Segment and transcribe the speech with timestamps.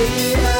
[0.00, 0.59] yeah.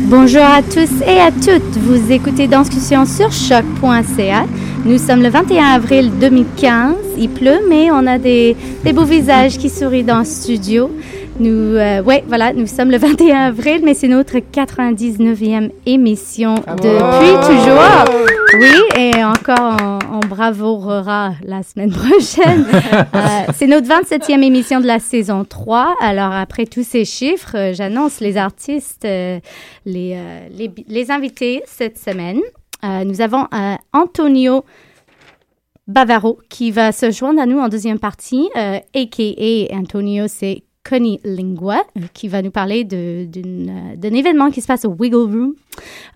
[0.00, 1.76] Bonjour à tous et à toutes.
[1.78, 4.46] Vous écoutez Discussion sur choc.ca.
[4.84, 6.94] Nous sommes le 21 avril 2015.
[7.18, 10.90] Il pleut, mais on a des, des beaux visages qui sourient dans le studio.
[11.38, 17.34] Nous, euh, ouais, voilà, nous sommes le 21 avril, mais c'est notre 99e émission depuis
[17.46, 18.04] toujours.
[18.58, 22.64] Oui, et encore on, on bravourera la semaine prochaine.
[23.14, 25.96] Euh, c'est notre 27e émission de la saison 3.
[26.00, 29.42] Alors après tous ces chiffres, euh, j'annonce les artistes, les,
[29.84, 32.40] les, les, invités cette semaine.
[32.82, 33.46] nous avons
[33.92, 34.64] Antonio
[35.86, 39.76] Bavaro qui va se joindre à nous en deuxième partie, a.k.a.
[39.76, 44.84] Antonio, c'est Connie Lingua, euh, qui va nous parler euh, d'un événement qui se passe
[44.84, 45.54] au Wiggle Room.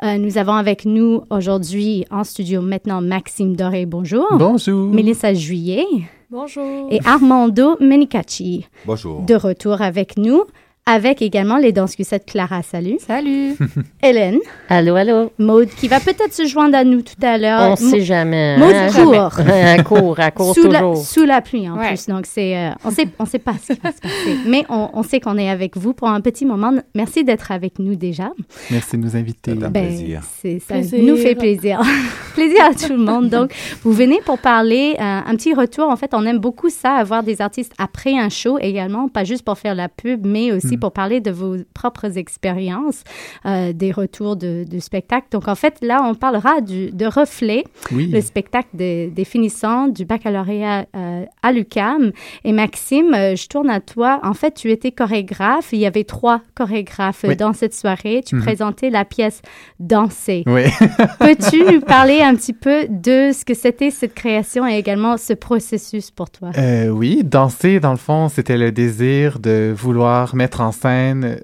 [0.02, 4.26] Euh, nous avons avec nous aujourd'hui en studio maintenant Maxime Doré, bonjour.
[4.32, 4.88] Bonjour.
[4.92, 5.84] Mélissa Juillet.
[6.30, 6.86] Bonjour.
[6.92, 8.66] Et Armando Menicacci.
[8.86, 9.22] Bonjour.
[9.22, 10.44] De retour avec nous
[10.90, 11.94] avec également les danses
[12.26, 12.62] Clara.
[12.62, 12.98] Salut.
[13.06, 13.54] Salut.
[14.02, 14.38] Hélène.
[14.68, 15.30] Allô, allô.
[15.38, 17.76] Maude, qui va peut-être se joindre à nous tout à l'heure.
[17.78, 18.56] On ne sait jamais.
[18.58, 19.40] Maude hein, court.
[19.46, 20.94] Elle court, elle court sous toujours.
[20.94, 22.06] La, sous la pluie, en plus.
[22.06, 24.36] Donc, c'est, euh, on sait, on sait pas ce qui va se passer.
[24.46, 26.72] Mais on, on sait qu'on est avec vous pour un petit moment.
[26.94, 28.30] Merci d'être avec nous déjà.
[28.70, 29.54] Merci de nous inviter.
[29.54, 30.22] Ben, plaisir.
[30.66, 31.80] ça nous fait plaisir.
[32.34, 33.28] plaisir à tout le monde.
[33.28, 33.52] Donc,
[33.82, 35.88] vous venez pour parler euh, un petit retour.
[35.88, 39.44] En fait, on aime beaucoup ça, avoir des artistes après un show également, pas juste
[39.44, 43.04] pour faire la pub, mais aussi pour parler de vos propres expériences,
[43.46, 45.26] euh, des retours de, spectacle.
[45.30, 50.86] Donc, en fait, là, on parlera du, de Reflet, le spectacle des, finissants du baccalauréat
[50.96, 52.12] euh, à l'UCAM.
[52.44, 54.20] Et Maxime, euh, je tourne à toi.
[54.22, 55.72] En fait, tu étais chorégraphe.
[55.72, 58.22] Il y avait trois chorégraphes dans cette soirée.
[58.24, 58.42] Tu mhm.
[58.42, 59.42] présentais la pièce
[59.78, 60.44] Danser.
[60.46, 60.62] Oui.
[61.20, 65.34] Peux-tu nous parler un petit peu de ce que c'était cette création et également ce
[65.34, 66.50] processus pour toi?
[66.90, 71.40] oui, danser, dans le fond, c'était le désir de vouloir mettre en scène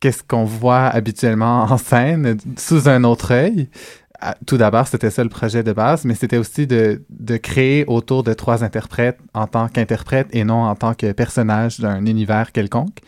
[0.00, 3.68] qu'est-ce qu'on voit habituellement en scène sous un autre œil.
[4.20, 7.84] Ah, tout d'abord, c'était ça le projet de base, mais c'était aussi de, de, créer
[7.86, 12.50] autour de trois interprètes en tant qu'interprète et non en tant que personnage d'un univers
[12.50, 12.98] quelconque.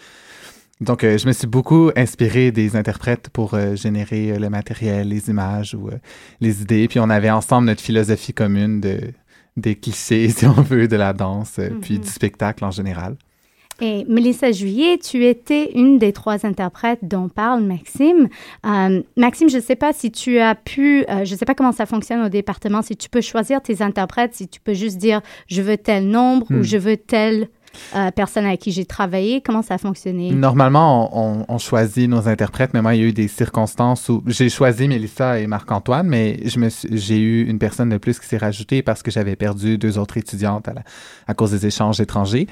[0.80, 5.08] Donc, euh, je me suis beaucoup inspiré des interprètes pour euh, générer euh, le matériel,
[5.08, 5.98] les images ou euh,
[6.40, 6.86] les idées.
[6.88, 9.00] Puis, on avait ensemble notre philosophie commune de,
[9.56, 12.00] des clichés, si on veut, de la danse, euh, puis Mhm.
[12.04, 13.16] du spectacle en général.
[13.80, 18.28] Et Mélissa Juillet, tu étais une des trois interprètes dont parle Maxime.
[18.66, 21.54] Euh, Maxime, je ne sais pas si tu as pu, euh, je ne sais pas
[21.54, 24.98] comment ça fonctionne au département, si tu peux choisir tes interprètes, si tu peux juste
[24.98, 26.62] dire je veux tel nombre ou Hmm.
[26.62, 27.48] je veux telle
[27.94, 29.40] euh, personne avec qui j'ai travaillé.
[29.40, 30.30] Comment ça a fonctionné?
[30.32, 34.08] Normalement, on, on- on choisit nos interprètes, mais moi, il y a eu des circonstances
[34.08, 37.98] où j'ai choisi Mélissa et Marc-Antoine, mais je me suis- j'ai eu une personne de
[37.98, 40.82] plus qui s'est rajoutée parce que j'avais perdu deux autres étudiantes à, la-
[41.26, 42.46] à cause des échanges étrangers.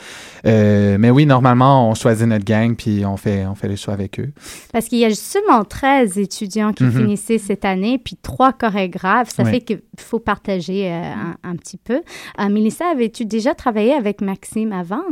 [0.47, 3.95] Euh, mais oui, normalement, on choisit notre gang puis on fait, on fait les choix
[3.95, 4.31] avec eux.
[4.73, 6.93] Parce qu'il y a seulement 13 étudiants qui Mhm.
[6.93, 9.31] finissaient cette année, puis trois chorégraphes.
[9.31, 11.03] Ça fait qu'il faut partager euh,
[11.43, 12.01] un, un petit peu.
[12.41, 15.03] Euh, Mélissa, avais-tu déjà travaillé avec Maxime avant?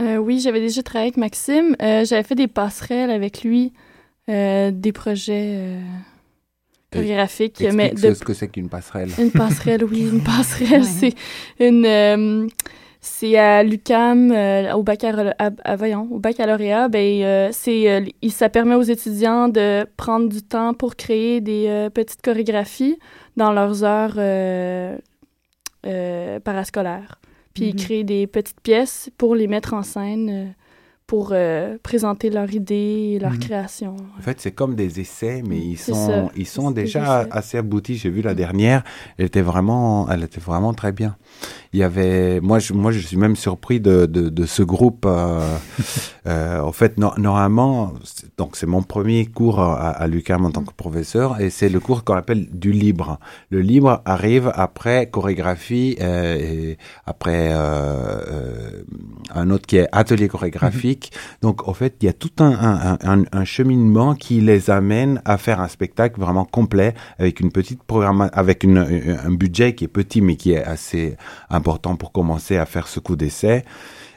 [0.00, 1.76] Euh, oui, j'avais déjà travaillé avec Maxime.
[1.80, 3.72] Euh, j'avais fait des passerelles avec lui,
[4.28, 5.80] euh, des projets euh,
[6.92, 7.62] chorégraphiques.
[7.72, 9.10] Mais de- ce que c'est qu'une passerelle.
[9.18, 10.88] Une passerelle, oui, une passerelle, Ouais.
[10.88, 11.14] c'est
[11.68, 11.86] une...
[11.86, 12.46] euh,
[13.06, 18.00] c'est à l'UCAM, euh, au, baccalauréat, à- à- voyons, au baccalauréat, ben, euh, c'est, euh,
[18.30, 22.98] ça permet aux étudiants de prendre du temps pour créer des euh, petites chorégraphies
[23.36, 24.96] dans leurs heures euh,
[25.86, 27.20] euh, parascolaires.
[27.54, 27.76] Puis Mhm.
[27.76, 30.46] créer des petites pièces pour les mettre en scène, euh,
[31.06, 33.38] pour euh, présenter leurs idées et leurs Mhm.
[33.38, 33.96] créations.
[34.18, 36.32] En fait, c'est comme des essais, mais ils sont, ça.
[36.34, 37.96] ils sont déjà assez aboutis.
[37.96, 38.82] J'ai vu la dernière,
[39.18, 41.16] elle était vraiment, elle était vraiment très bien.
[41.74, 45.04] Il y avait, moi, je, moi, je suis même surpris de, de, de ce groupe.
[45.06, 45.40] Euh,
[46.26, 50.50] euh, en fait, no- normalement, c'est- donc c'est mon premier cours à, à l'UQAM en
[50.52, 53.18] tant que professeur, et c'est le cours qu'on appelle du libre.
[53.50, 60.28] Le libre arrive après chorégraphie, et après un autre qui est atelier
[61.42, 65.68] Donc, en fait, il y a tout un, cheminement qui les amène à faire un
[65.68, 70.52] spectacle vraiment complet avec une petite programme, avec un budget qui est petit mais qui
[70.52, 71.16] est assez
[71.50, 73.64] important pour commencer à faire ce coup d'essai.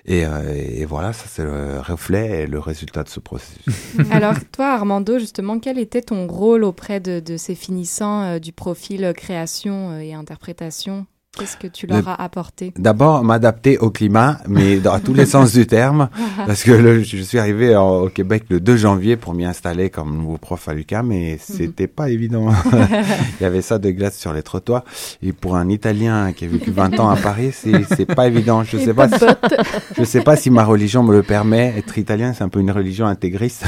[0.08, 3.66] Et, euh, voilà, ça c'est le reflet et le résultat de ce processus.
[4.12, 9.12] Alors, toi, Armando, justement, quel était ton rôle auprès de, ces finissants euh, du profil
[9.16, 11.06] création euh, et interprétation?
[11.40, 12.74] Qu'est-ce que tu leur Le- as apporté?
[12.78, 16.10] D'abord, m'adapter au climat, mais dans tous les sens du terme,
[16.48, 19.90] parce que le- je suis arrivé en- au Québec le 2 janvier pour m'y installer
[19.90, 22.50] comme nouveau prof à l'UQAM, mais c'était pas évident.
[23.40, 24.84] Il y avait ça de glace sur les trottoirs,
[25.22, 28.64] et pour un Italien qui a vécu 20 ans à Paris, c'est pas évident.
[28.64, 29.54] Je Et sais pas bottes.
[29.98, 31.74] je sais pas si ma religion me le permet.
[31.78, 33.66] Être italien, c'est un peu une religion intégriste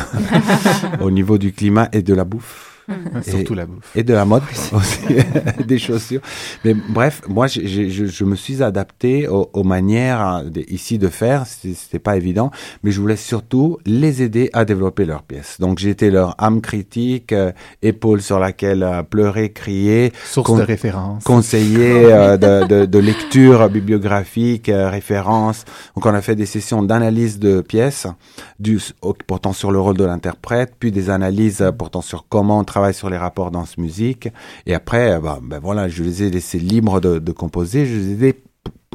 [1.02, 2.79] au niveau du climat et de la bouffe.
[3.22, 3.92] Surtout la bouffe.
[3.96, 4.44] Et de la mode
[4.74, 5.00] aussi,
[5.66, 6.22] des chaussures.
[6.66, 7.60] Mais bref, moi, je,
[7.90, 11.46] je me suis adapté aux, aux manières hein, de- ici de faire.
[11.48, 12.52] C'était pas évident,
[12.84, 15.58] mais je voulais surtout les aider à développer leurs pièces.
[15.60, 17.52] Donc, j'étais leur âme critique, euh,
[17.82, 21.24] épaule sur laquelle euh, pleurer, crier, Source de référence.
[21.24, 25.66] conseiller euh, de, de, de lecture bibliographique, euh, références.
[25.96, 28.08] Donc, on a fait des sessions d'analyse de pièces,
[28.60, 28.80] du,
[29.28, 33.10] portant sur le rôle de l'interprète, puis des analyses portant sur comment on travaille sur
[33.10, 34.30] les rapports danse-musique.
[34.66, 37.86] Et après, euh, bah, ben voilà, je les ai laissés libres de, de composer.
[37.86, 38.44] Je les ai aidés,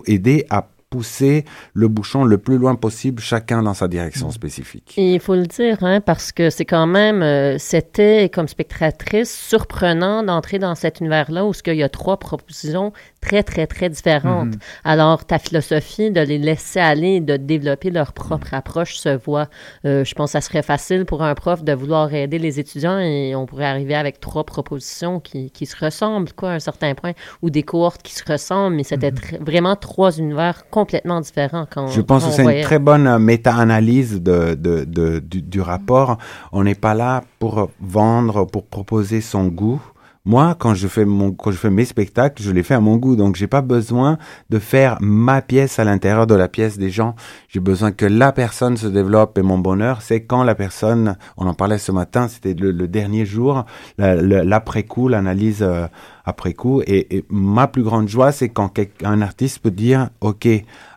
[0.06, 4.94] aidés à pousser le bouchon le plus loin possible, chacun dans sa direction spécifique.
[4.96, 9.36] Et il faut le dire, hein, parce que c'est quand même, euh, c'était comme spectatrice
[9.36, 12.92] surprenant d'entrer dans cet univers-là où ce qu'il y a trois propositions
[13.24, 14.48] très, très, très différentes.
[14.54, 14.58] Mhm.
[14.84, 19.48] Alors, ta philosophie de les laisser aller, de développer leur propre approche se voit.
[19.86, 22.98] Euh, je pense que ça serait facile pour un prof de vouloir aider les étudiants
[22.98, 26.94] et on pourrait arriver avec trois propositions qui, qui se ressemblent, quoi, à un certain
[26.94, 27.12] point,
[27.42, 31.86] ou des cohortes qui se ressemblent, mais c'était tr- vraiment trois univers complètement différents quand
[31.88, 35.60] Je pense quand que c'est une très bonne euh, méta-analyse de, de, de- du, du
[35.60, 36.18] rapport.
[36.52, 39.80] On n'est pas là pour vendre, pour proposer son goût.
[40.26, 42.96] Moi, quand je fais mon, quand je fais mes spectacles, je les fais à mon
[42.96, 43.14] goût.
[43.14, 44.16] Donc, j'ai pas besoin
[44.48, 47.14] de faire ma pièce à l'intérieur de la pièce des gens.
[47.48, 51.46] J'ai besoin que la personne se développe et mon bonheur, c'est quand la personne, on
[51.46, 53.66] en parlait ce matin, c'était le, le dernier jour,
[53.98, 55.88] la- l'après-coup, l'analyse euh,
[56.24, 56.80] après coup.
[56.86, 60.48] Et, et ma plus grande joie, c'est quand un artiste peut dire, OK,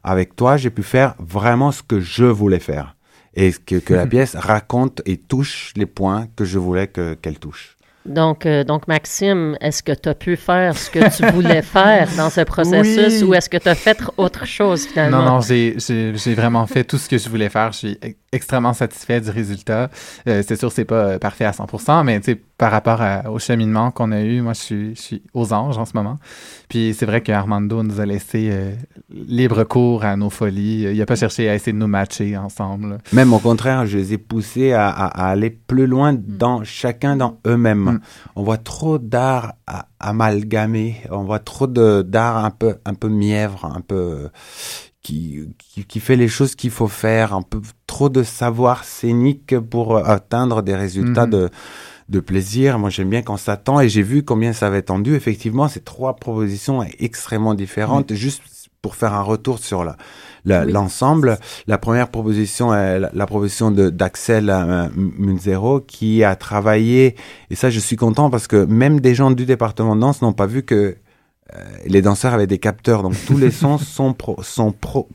[0.05, 2.95] avec toi, j'ai pu faire vraiment ce que je voulais faire.
[3.35, 7.39] Et que, que la pièce raconte et touche les points que je voulais que- qu'elle
[7.39, 7.76] touche.
[8.07, 12.07] Donc, euh, donc Maxime, est-ce que tu as pu faire ce que tu voulais faire
[12.15, 13.27] dans ce processus Oui.
[13.27, 15.19] ou est-ce que tu as fait autre chose finalement?
[15.23, 17.71] Non, non, j'ai j'ai- j'ai vraiment fait tout ce que je voulais faire.
[17.73, 19.89] Je suis e- extrêmement satisfait du résultat.
[20.27, 23.37] Euh, c'est sûr, c'est pas euh, parfait à 100%, mais tu sais, par rapport au
[23.37, 24.41] cheminement qu'on a eu.
[24.41, 26.17] Moi, je suis, je suis, aux anges en ce moment.
[26.69, 28.73] Puis c'est vrai qu'Armando nous a laissé euh,
[29.09, 30.87] libre cours à nos folies.
[30.91, 32.97] Il n'a pas cherché à essayer de nous matcher ensemble.
[33.13, 36.23] Même au contraire, je les ai poussés à, à, aller plus loin mm.
[36.25, 37.91] dans chacun dans eux-mêmes.
[37.91, 37.99] Mm.
[38.35, 39.53] On voit trop d'art
[39.99, 41.03] amalgamé.
[41.11, 44.29] On voit trop d'art un peu, un peu mièvre, un peu
[45.03, 45.47] qui,
[45.87, 50.61] qui, fait les choses qu'il faut faire, un peu trop de savoir scénique pour atteindre
[50.61, 51.29] des résultats mm-hmm.
[51.29, 51.49] de
[52.09, 52.79] de plaisir.
[52.79, 55.15] Moi, j'aime bien quand ça tend et j'ai vu combien ça avait tendu.
[55.15, 58.13] Effectivement, ces trois propositions extrêmement différentes.
[58.13, 58.41] Juste
[58.81, 59.97] pour faire un retour sur la,
[60.65, 61.39] l'ensemble.
[61.67, 67.15] La première proposition est la, proposition d'Axel euh, Munzero qui a travaillé
[67.49, 70.31] et ça je suis content parce que même des gens du département de danse n'ont
[70.31, 70.95] pas vu que
[71.53, 75.09] euh, les danseurs avaient des capteurs donc tous les sons sont pro, sont pro,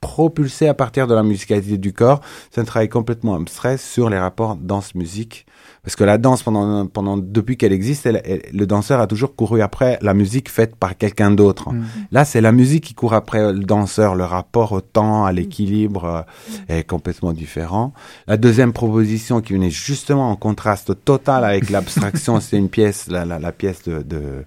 [0.00, 2.20] propulsés à partir de la musicalité du corps.
[2.50, 5.46] C'est un travail complètement abstrait sur les rapports danse-musique
[5.84, 9.98] parce que la danse, pendant, pendant depuis qu'elle existe, le danseur a toujours couru après
[10.00, 11.72] la musique faite par quelqu'un d'autre.
[11.72, 11.84] Mm.
[12.10, 14.14] Là, c'est la musique qui court après le danseur.
[14.14, 16.22] Le rapport au temps, à l'équilibre euh,
[16.68, 17.92] est complètement différent.
[18.26, 23.26] La deuxième proposition qui venait justement en contraste total avec l'abstraction, c'est une pièce, la,
[23.26, 24.46] la, la pièce de, de,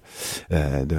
[0.52, 0.98] euh, de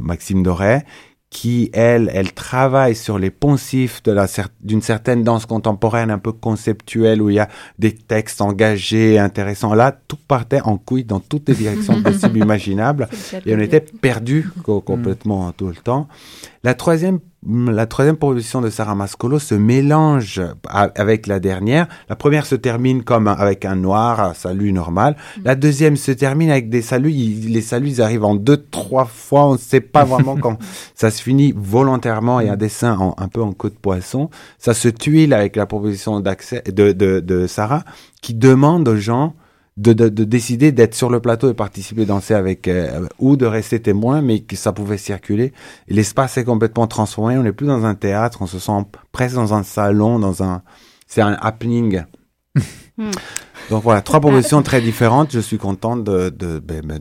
[0.00, 0.84] Maxime Doré,
[1.32, 4.26] qui, elle, elle travaille sur les poncifs de la
[4.60, 7.48] d'une certaine danse contemporaine un peu conceptuelle où il y a
[7.78, 9.72] des textes engagés, intéressants.
[9.72, 13.08] Là, tout partait en couille dans toutes les directions possibles imaginables
[13.46, 16.06] et on était perdu complètement tout le temps.
[16.64, 21.88] La troisième la troisième proposition de Sarah Mascolo se mélange avec la dernière.
[22.08, 25.16] La première se termine comme avec un noir, un salut normal.
[25.38, 25.40] Mm.
[25.44, 27.10] La deuxième se termine avec des saluts.
[27.10, 29.46] les saluts, ils arrivent en deux, trois fois.
[29.46, 30.56] On ne sait pas vraiment quand
[30.94, 32.58] ça se finit volontairement et un mm.
[32.58, 34.30] dessin un peu en queue de poisson.
[34.58, 37.82] Ça se tuile avec la proposition d'accès de, de, de Sarah
[38.20, 39.34] qui demande aux gens
[39.76, 43.46] de, de, de décider d'être sur le plateau et participer danser avec euh, ou de
[43.46, 45.52] rester témoin mais que ça pouvait circuler.
[45.88, 47.38] L'espace est complètement transformé.
[47.38, 48.42] On n'est plus dans un théâtre.
[48.42, 50.62] On se sent presque dans un salon dans un
[51.06, 52.02] c'est un happening.
[52.98, 53.10] Hmm.
[53.70, 55.32] Donc voilà, trois propositions très différentes.
[55.32, 56.98] Je suis contente de, de, ben, ben,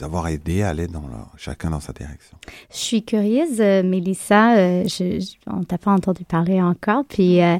[0.00, 1.02] d'avoir aidé à aller dans
[1.36, 2.36] chacun dans sa direction.
[2.72, 7.04] Je suis curieuse, euh, Mélissa, euh, je, on t'a pas entendu parler encore.
[7.08, 7.56] Puis euh,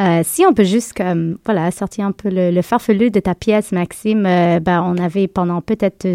[0.00, 3.72] euh, si on peut juste comme voilà sortir un peu le, farfelu de ta pièce,
[3.72, 4.22] Maxime.
[4.22, 6.06] ben on avait pendant peut-être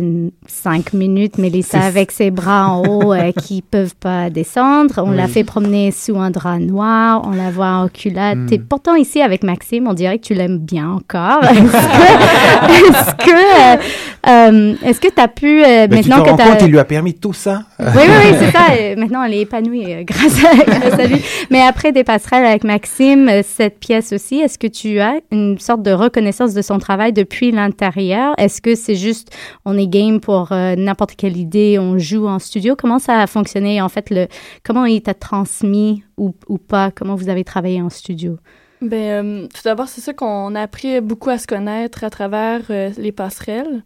[0.46, 5.02] cinq minutes Mélissa avec ses bras en haut qui peuvent pas descendre.
[5.04, 7.22] On l'a fait promener sous un drap noir.
[7.26, 8.38] On la voit en culotte.
[8.38, 8.48] Hmm.
[8.52, 11.42] Et pourtant ici avec Maxime, on dirait que tu l'aimes bien encore.
[11.66, 13.78] est-ce que euh,
[14.28, 17.14] euh, est-ce que tu as pu euh, maintenant tu que compte, il lui a permis
[17.14, 17.64] tout ça.
[17.80, 18.96] Oui oui, oui c'est ça.
[18.98, 21.22] maintenant elle est épanouie grâce, à, grâce à lui.
[21.50, 25.82] Mais après des passerelles avec Maxime, cette pièce aussi, est-ce que tu as une sorte
[25.82, 28.34] de reconnaissance de son travail depuis l'intérieur?
[28.38, 32.76] Est-ce que c'est juste on est game pour n'importe quelle idée, on joue en studio?
[32.78, 34.28] Comment ça a fonctionné en fait le
[34.64, 36.92] comment il t'a transmis ou, ou pas?
[36.92, 38.38] Comment vous avez travaillé en studio?
[38.84, 42.62] Ben, euh, tout d'abord, c'est ça qu'on a appris beaucoup à se connaître à travers
[42.70, 43.84] euh, les passerelles.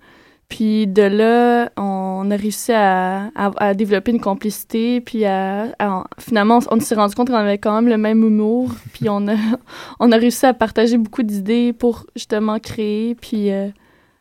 [0.50, 5.02] Puis de là, on a réussi à, à, développer une complicité.
[5.02, 5.74] Puis à,
[6.20, 8.72] finalement, on, s'est rendu compte qu'on avait quand même le même humour.
[8.94, 9.36] puis on a,
[10.00, 13.68] on a réussi à partager beaucoup d'idées pour justement créer puis euh,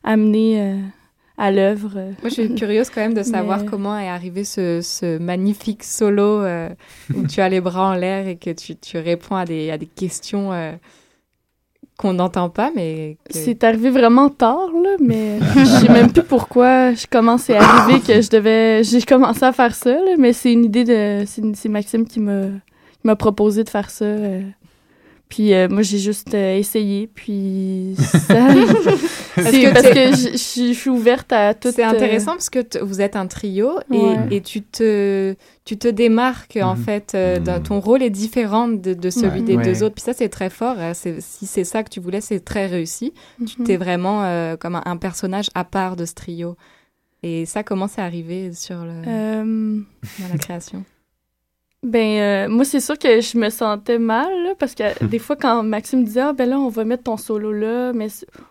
[0.02, 0.80] amener
[1.38, 1.94] à l'œuvre.
[1.94, 6.42] Moi, je suis curieuse quand même de savoir comment est arrivé ce, ce magnifique solo
[6.42, 6.70] euh,
[7.14, 9.76] où tu as les bras en l'air et que tu, tu réponds à des, à
[9.76, 10.72] des questions euh,
[11.98, 13.16] qu'on n'entend pas, mais...
[13.30, 18.00] C'est arrivé vraiment tard, là, mais je sais même plus pourquoi je commence à arriver
[18.00, 18.84] que je devais...
[18.84, 21.24] J'ai commencé à faire ça, là, mais c'est une idée de...
[21.26, 24.04] C'est Maxime qui m'a proposé de faire ça.
[24.04, 24.42] Euh,
[25.28, 28.48] puis euh, moi, j'ai juste euh, essayé, puis ça...
[29.34, 31.70] c'est parce que je, suis ouverte à tout.
[31.74, 36.58] C'est intéressant parce que vous êtes un trio et, et, tu te tu te démarques
[36.62, 36.82] en mhm.
[36.82, 37.12] fait.
[37.14, 39.96] Euh, ton rôle est différent de, de celui des deux autres.
[39.96, 40.78] Puis ça, c'est très fort.
[40.78, 40.92] Hein.
[40.94, 43.12] si c'est ça que tu voulais, c'est très réussi.
[43.44, 43.66] Tu mhm.
[43.66, 46.56] t'es vraiment comme un, personnage à part de ce trio.
[47.22, 50.84] Et ça, comment c'est arrivé sur le, dans la création?
[51.86, 54.26] Ben, euh, moi, c'est sûr que je me sentais mal,
[54.58, 57.52] parce que des fois, quand Maxime disait, ah, ben là, on va mettre ton solo
[57.52, 58.08] là, mais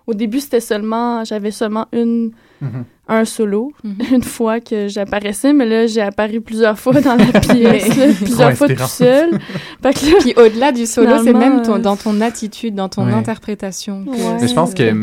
[0.08, 2.32] au début, c'était seulement, j'avais seulement une,
[2.64, 2.84] mm-hmm.
[3.10, 4.16] un solo, mm-hmm.
[4.16, 8.70] une fois que j'apparaissais, mais là, j'ai apparu plusieurs fois dans la pièce, plusieurs fois
[8.70, 9.38] tout seul.
[9.82, 14.06] Puis au-delà du solo, c'est même ton, dans ton attitude, dans ton interprétation.
[14.08, 14.94] je pense que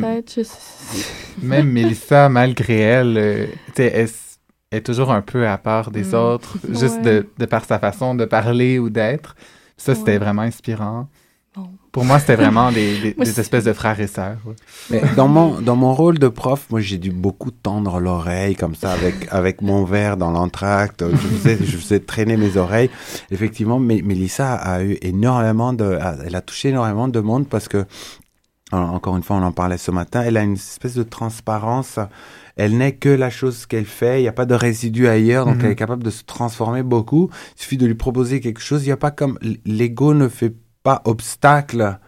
[1.42, 3.46] même Mélissa, malgré elle, euh,
[3.76, 4.08] elle
[4.72, 6.14] est toujours un peu à part des mm.
[6.14, 9.36] autres, juste de, de, par sa façon de parler ou d'être.
[9.76, 11.08] Ça, c'était vraiment inspirant.
[11.54, 11.68] Bon.
[11.90, 14.38] pour moi, c'était vraiment des, des, espèces de frères et sœurs.
[14.88, 18.74] Mais dans mon dans mon rôle de prof, moi, j'ai dû beaucoup tendre l'oreille comme
[18.74, 21.04] ça avec avec mon verre dans l'entracte.
[21.10, 22.88] Je faisais je faisais traîner mes oreilles.
[23.30, 27.84] Effectivement, mais Mélissa a eu énormément de, elle a touché énormément de monde parce que
[28.72, 30.22] encore une fois, on en parlait ce matin.
[30.24, 31.98] Elle a une espèce de transparence
[32.56, 35.56] elle n'est que la chose qu'elle fait, il n'y a pas de résidus ailleurs, donc
[35.56, 35.64] mhm.
[35.64, 37.30] elle est capable de se transformer beaucoup.
[37.56, 40.54] Il suffit de lui proposer quelque chose, il n'y a pas comme l'ego ne fait
[40.82, 41.98] pas obstacle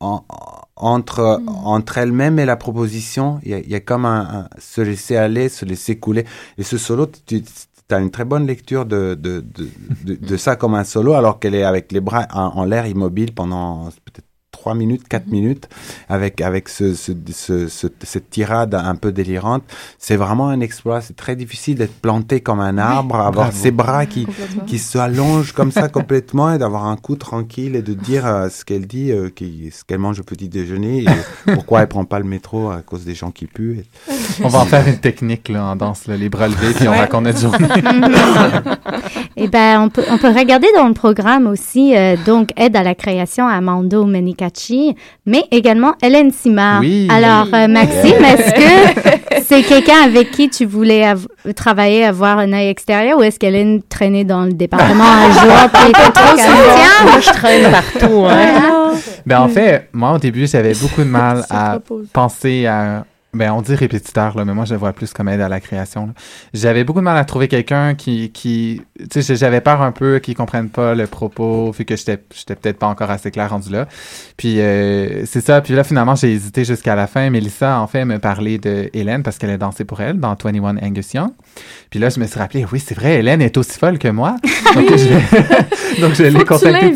[0.00, 1.48] entre mhm.
[1.48, 3.40] entre elle-même et la proposition.
[3.42, 6.24] Il y a, comme un, se laisser aller, se laisser couler.
[6.58, 7.42] Et ce solo, tu
[7.90, 11.54] as une très bonne lecture de, de, de, de, ça comme un solo, alors qu'elle
[11.54, 14.26] est avec les bras en l'air immobile pendant peut-être
[14.64, 15.68] 3 minutes, 4 minutes
[16.08, 17.68] avec, avec ce, ce, ce,
[18.02, 19.62] cette tirade un peu délirante.
[19.98, 21.02] C'est vraiment un exploit.
[21.02, 24.26] C'est très difficile d'être planté comme un arbre, avoir ses bras qui,
[24.66, 28.64] qui s'allongent comme ça complètement et d'avoir un coup tranquille et de dire euh, ce
[28.64, 32.18] qu'elle dit, euh, qui, ce qu'elle mange au petit déjeuner et pourquoi elle prend pas
[32.18, 33.84] le métro à cause des gens qui puent.
[34.42, 37.06] On va en faire une technique là, en danse, les bras levés, puis on va
[37.06, 37.68] qu'on notre journée.
[39.36, 42.76] et eh ben, on peut, on peut regarder dans le programme aussi, euh, donc, aide
[42.76, 44.50] à la création à Mando Menica
[45.26, 46.82] mais également Hélène Simard.
[47.08, 51.12] Alors, euh, Maxime, est-ce que c'est quelqu'un avec qui tu voulais
[51.54, 55.90] travailler, avoir un œil extérieur, ou est-ce qu'Hélène traînait dans le département un jour, puis
[55.90, 56.36] était trop
[57.04, 58.24] Moi, je traîne partout.
[58.26, 58.92] Hein.
[59.26, 61.78] Ben, en fait, moi, au début, j'avais beaucoup de mal à
[62.12, 65.40] penser à ben, on dit répétiteur, là, mais moi, je le vois plus comme aide
[65.40, 66.14] à la création.
[66.52, 70.18] J'avais beaucoup de mal à trouver quelqu'un qui, qui, tu sais, j'avais peur un peu
[70.18, 73.70] qu'ils comprennent pas le propos, vu que j'étais, j'étais peut-être pas encore assez clair rendu
[73.70, 73.86] là.
[74.36, 75.60] Puis, euh, c'est ça.
[75.60, 77.30] Puis là, finalement, j'ai hésité jusqu'à la fin.
[77.30, 80.76] Mélissa, en fait, me parlait de Hélène parce qu'elle a dansé pour elle dans 21
[80.78, 81.30] Angus Young.
[81.90, 84.36] Puis là, je me suis rappelé, oui, c'est vrai, Hélène est aussi folle que moi.
[84.74, 86.92] Donc, je, donc, je l'ai contactée.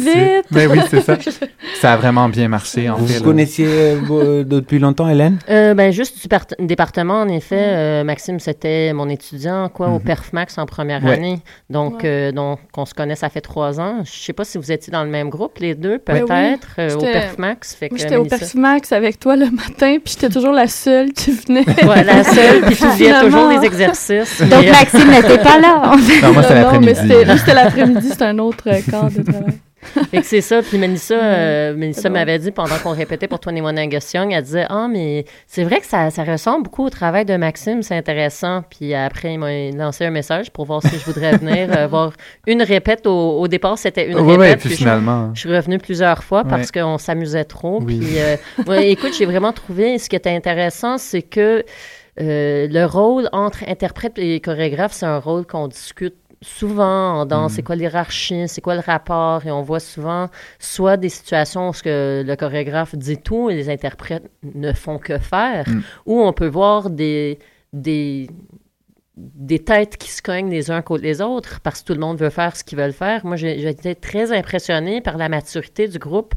[0.50, 1.16] Mais ben oui, c'est ça.
[1.80, 3.18] Ça a vraiment bien marché, en vous fait.
[3.18, 5.38] Vous connaissiez euh, depuis longtemps, Hélène?
[5.48, 6.27] Euh, ben, juste
[6.58, 7.76] département, en effet, mm.
[7.76, 10.04] euh, Maxime, c'était mon étudiant quoi, au mm-hmm.
[10.04, 11.40] PerfMax en première année.
[11.70, 14.02] Donc, euh, donc, on se connaît, ça fait trois ans.
[14.04, 17.00] Je sais pas si vous étiez dans le même groupe, les deux, peut-être, euh, au
[17.00, 17.78] PerfMax.
[17.80, 21.64] j'étais au PerfMax avec toi le matin, puis j'étais toujours la seule qui venait.
[21.84, 24.40] ouais, la seule, puis tu faisais toujours les exercices.
[24.42, 25.96] Donc, Maxime n'était pas là.
[26.22, 26.94] non, moi, c'était l'après-midi.
[27.38, 29.58] c'était l'après-midi, c'était un autre cadre de travail.
[30.12, 30.62] Et c'est ça.
[30.62, 34.88] Puis Melissa, euh, m'avait dit pendant qu'on répétait pour 21 Angus Young, elle disait Ah,
[34.90, 38.62] mais c'est vrai que ça, ça, ressemble beaucoup au travail de Maxime, c'est intéressant.
[38.68, 42.12] Puis après, il m'a lancé un message pour voir si je voudrais venir euh, voir
[42.46, 43.06] une répète.
[43.06, 44.60] Au, départ, c'était une répète.
[44.60, 45.30] puis, finalement.
[45.34, 47.80] Je, suis revenue plusieurs fois parce qu'on s'amusait trop.
[47.80, 48.36] Puis euh,
[48.80, 51.64] écoute, j'ai vraiment trouvé ce qui était intéressant, c'est que
[52.20, 57.62] le rôle entre interprète et chorégraphe, c'est un rôle qu'on discute souvent en danse, c'est
[57.62, 57.64] mm.
[57.64, 61.82] quoi l'hierarchie, c'est quoi le rapport, et on voit souvent soit des situations où ce
[61.82, 65.82] que le chorégraphe dit tout et les interprètes ne font que faire, mm.
[66.06, 67.38] ou on peut voir des,
[67.72, 68.28] des,
[69.34, 72.18] des têtes qui se cognent les uns contre les autres parce que tout le monde
[72.18, 73.24] veut faire ce qu'ils veulent faire.
[73.26, 76.34] Moi, j'ai été très impressionnée par la maturité du groupe,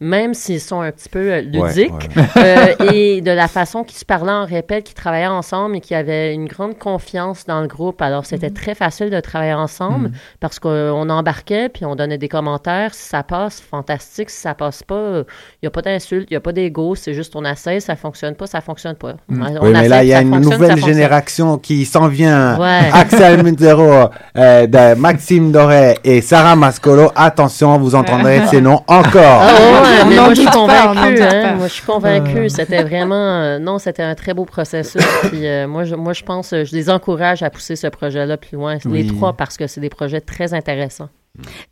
[0.00, 4.04] même s'ils sont un petit peu euh, ludiques, euh, et de la façon qu'ils se
[4.04, 8.02] parlaient en répète, qu'ils travaillaient ensemble et qui avaient une grande confiance dans le groupe.
[8.02, 8.54] Alors, c'était mm.
[8.54, 10.12] très facile de travailler ensemble mm.
[10.40, 12.94] parce qu'on embarquait puis on donnait des commentaires.
[12.94, 14.30] Si ça passe, fantastique.
[14.30, 16.94] Si ça passe pas, il n'y a pas d'insulte, il n'y a pas d'ego.
[16.94, 19.14] C'est juste on essaie, ça fonctionne pas, ça fonctionne pas.
[19.28, 19.58] Mm.
[19.62, 24.66] oui, mais là, il y a une nouvelle génération qui s'en vient Axel Munzero, euh,
[24.66, 27.10] de Maxime Doré et Sarah Mascolo.
[27.14, 29.42] Attention, vous entendrez ces noms encore.
[29.42, 31.22] Ah moi, je suis convaincue.
[31.22, 31.54] Hein.
[31.56, 32.48] moi, je suis convaincue.
[32.48, 35.02] C'était vraiment, euh, non, c'était un très beau processus.
[35.30, 38.56] Puis, euh, moi, je, moi, je pense, je les encourage à pousser ce projet-là plus
[38.56, 38.78] loin.
[38.84, 41.08] Les trois, parce que c'est des projets très intéressants.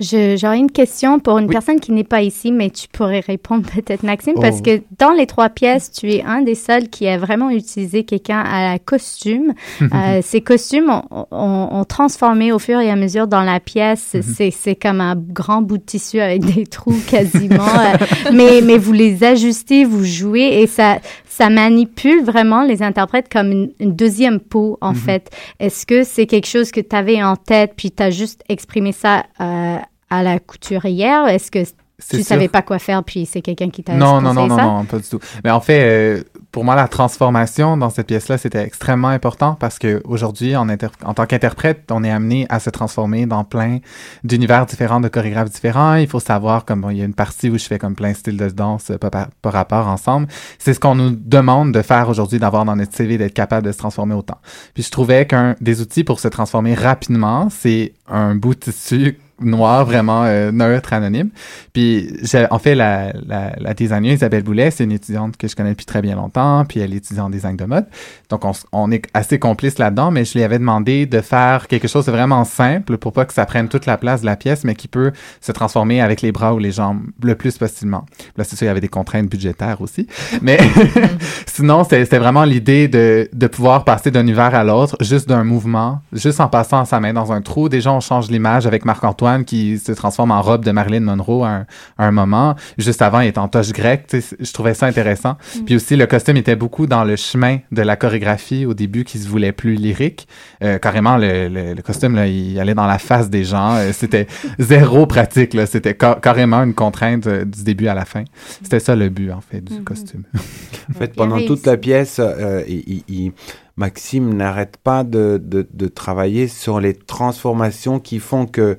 [0.01, 4.03] J'aurais une question pour une personne qui n'est pas ici, mais tu pourrais répondre peut-être,
[4.03, 4.63] Maxime, parce oh.
[4.63, 8.41] que dans les trois pièces, tu es un des seuls qui a vraiment utilisé quelqu'un
[8.41, 9.55] à la costume.
[9.83, 14.15] euh, ces costumes ont, ont, transformé au fur et à mesure dans la pièce.
[14.15, 14.51] Mhm.
[14.51, 17.63] C'est comme un grand bout de tissu avec des trous quasiment.
[17.63, 17.97] Euh,
[18.33, 20.99] mais, mais vous les ajustez, vous jouez et ça,
[21.33, 24.97] ça manipule vraiment les interprètes comme une, deuxième peau, en mhm.
[24.97, 25.31] fait.
[25.61, 28.93] Est-ce que c'est quelque chose que tu avais en tête, puis tu as juste exprimé
[28.93, 29.77] ça euh,
[30.11, 31.27] à la couturière?
[31.29, 31.65] Est-ce que
[32.11, 34.57] tu ne savais pas quoi faire, puis c'est quelqu'un qui t'a non, non, non, non,
[34.57, 35.21] non, pas du tout.
[35.43, 39.79] Mais en fait, euh, pour moi, la transformation dans cette pièce-là, c'était extrêmement important parce
[39.79, 43.79] que aujourd'hui, en, en tant qu'interprète, on est amené à se transformer dans plein
[44.23, 45.95] d'univers différents, de chorégraphes différents.
[45.95, 48.37] Il faut savoir, comme il y a une partie où je fais comme plein style
[48.37, 49.11] de danse euh, par,
[49.41, 50.29] par rapport ensemble.
[50.59, 53.73] C'est ce qu'on nous demande de faire aujourd'hui, d'avoir dans notre CV, d'être capable de
[53.73, 54.39] se transformer autant.
[54.75, 59.19] Puis je trouvais qu'un des outils pour se transformer rapidement, c'est un bout de tissu
[59.45, 61.31] noir, vraiment euh, neutre, anonyme.
[61.73, 62.11] Puis,
[62.51, 65.87] en fait, la, la, la designer Isabelle Boulet, c'est une étudiante que je connais depuis
[65.87, 67.87] très bien longtemps, puis elle étudie en design de mode.
[68.29, 71.89] Donc, on, on est assez complices là-dedans, mais je lui avais demandé de faire quelque
[71.89, 74.65] chose de vraiment simple pour pas que ça prenne toute la place de la pièce,
[74.65, 78.05] mais qui peut se transformer avec les bras ou les jambes le plus facilement.
[78.37, 80.07] Là, c'est sûr, il y avait des contraintes budgétaires aussi,
[80.41, 80.59] mais
[81.47, 86.01] sinon, c'était vraiment l'idée de, de pouvoir passer d'un univers à l'autre juste d'un mouvement,
[86.13, 87.69] juste en passant sa main dans un trou.
[87.69, 91.65] Déjà, on change l'image avec Marc-Antoine qui se transforme en robe de Marilyn Monroe à
[91.99, 92.55] un, moment.
[92.79, 94.07] Juste avant, il est en toche grecque.
[94.13, 95.37] Je trouvais ça intéressant.
[95.57, 95.65] Mm.
[95.65, 99.19] Puis aussi, le costume était beaucoup dans le chemin de la chorégraphie au début qui
[99.19, 100.29] se voulait plus lyrique.
[100.63, 103.75] Euh, carrément, le, le, costume, là, il allait dans la face des gens.
[103.77, 104.27] Euh, c'était
[104.59, 105.57] zéro pratique.
[105.67, 108.25] C'était carrément une contrainte euh, du début à la fin.
[108.63, 109.85] C'était ça le but, en fait, du mm-hmm.
[109.85, 110.25] costume.
[110.35, 112.21] en fait, pendant toute la pièce,
[112.69, 113.33] il
[113.77, 118.77] Maxime n'arrête pas de, de, travailler sur les transformations qui font que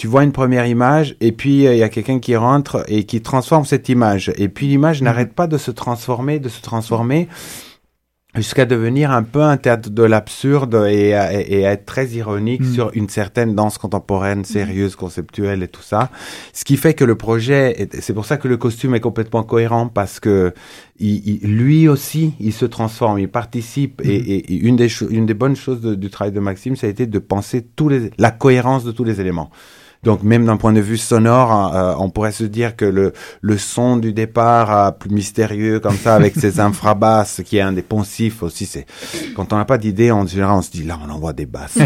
[0.00, 3.04] tu vois une première image et puis euh, il y a quelqu'un qui rentre et
[3.04, 4.32] qui transforme cette image.
[4.38, 7.28] Et puis l'image n'arrête pas de se transformer, de se transformer
[8.34, 12.72] jusqu'à devenir un peu un théâtre de l'absurde et, et, être très ironique mm.
[12.72, 16.08] sur une certaine danse contemporaine, sérieuse, conceptuelle et tout ça.
[16.54, 19.88] Ce qui fait que le projet, c'est pour ça que le costume est complètement cohérent
[19.88, 20.54] parce que
[20.98, 24.24] il, lui aussi, il se transforme, il participe et, mm.
[24.26, 27.18] et, une des une des bonnes choses du travail de Maxime, ça a été de
[27.18, 29.50] penser tous les, la cohérence de tous les éléments.
[30.02, 33.12] Donc même d'un point de vue sonore, hein, euh, on pourrait se dire que le,
[33.42, 37.72] le son du départ euh, plus mystérieux comme ça avec ses infrabasses qui est un
[37.72, 38.86] des poncifs aussi, c'est
[39.36, 41.78] quand on n'a pas d'idée en général on se dit là on envoie des basses.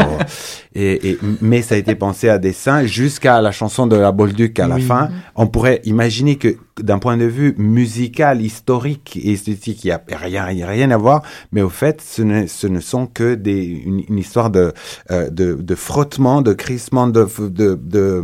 [0.74, 4.58] et, et, mais ça a été pensé à dessin jusqu'à la chanson de la Bolduc
[4.58, 5.10] à la fin.
[5.36, 10.02] On pourrait imaginer que d'un point de vue musical, historique et esthétique, il n'y a
[10.10, 11.22] rien, rien à voir.
[11.52, 14.72] Mais au fait, ce ne, ce ne sont que des, une, histoire de,
[15.10, 18.22] euh, de, de, frottement, de crissement, de, de, de,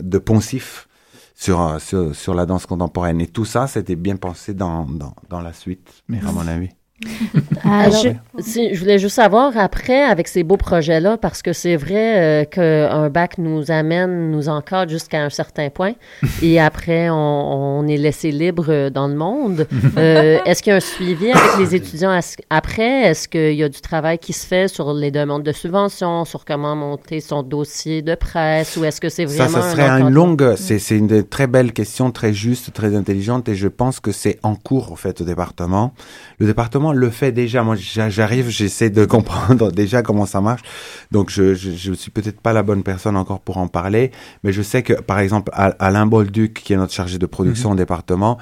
[0.00, 0.88] de poncif
[1.34, 3.20] sur, sur, sur, la danse contemporaine.
[3.20, 6.70] Et tout ça, c'était bien pensé dans, dans, dans la suite, à mon avis.
[7.62, 8.08] Ah, je,
[8.38, 13.10] je, voulais juste savoir après, avec ces beaux projets-là, parce que c'est vrai euh, qu'un
[13.10, 15.92] bac nous amène, nous encadre jusqu'à un certain point,
[16.42, 19.66] et après, on, est laissé libre dans le monde.
[19.96, 22.18] Euh, est-ce qu'il y a un suivi avec les étudiants?
[22.48, 23.02] Après?
[23.02, 26.44] Est-ce qu'il y a du travail qui se fait sur les demandes de subventions, sur
[26.44, 29.48] comment monter son dossier de presse, ou est-ce que c'est vraiment...
[29.48, 30.54] Ça, ça serait une longue...
[30.56, 34.56] C'est une très belle question, très juste, très intelligente, et je pense que c'est en
[34.56, 35.92] cours, au fait, au département.
[36.38, 37.62] Le département le fait déjà.
[37.62, 40.62] Moi, j'arrive, j'essaie de comprendre déjà comment ça marche.
[41.10, 44.10] Donc, je, je, suis peut-être pas la bonne personne encore pour en parler,
[44.44, 47.74] mais je sais que, par exemple, Alain Bolduc, qui est notre chargé de production mhm.
[47.74, 48.38] au département,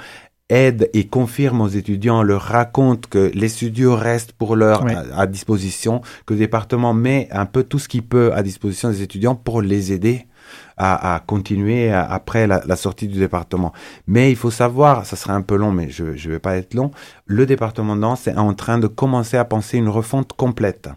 [0.49, 4.85] aide et confirme aux étudiants, leur raconte que les studios restent pour leur
[5.15, 9.03] à, disposition, que le département met un peu tout ce qu'il peut à disposition des
[9.03, 10.27] étudiants pour les aider
[10.79, 13.73] à, à continuer après la, sortie du département.
[14.07, 16.75] Mais il faut savoir, ça serait un peu long, mais je ne vais pas être
[16.75, 16.91] long,
[17.27, 20.89] le département danse est en train de commencer à penser une refonte complète.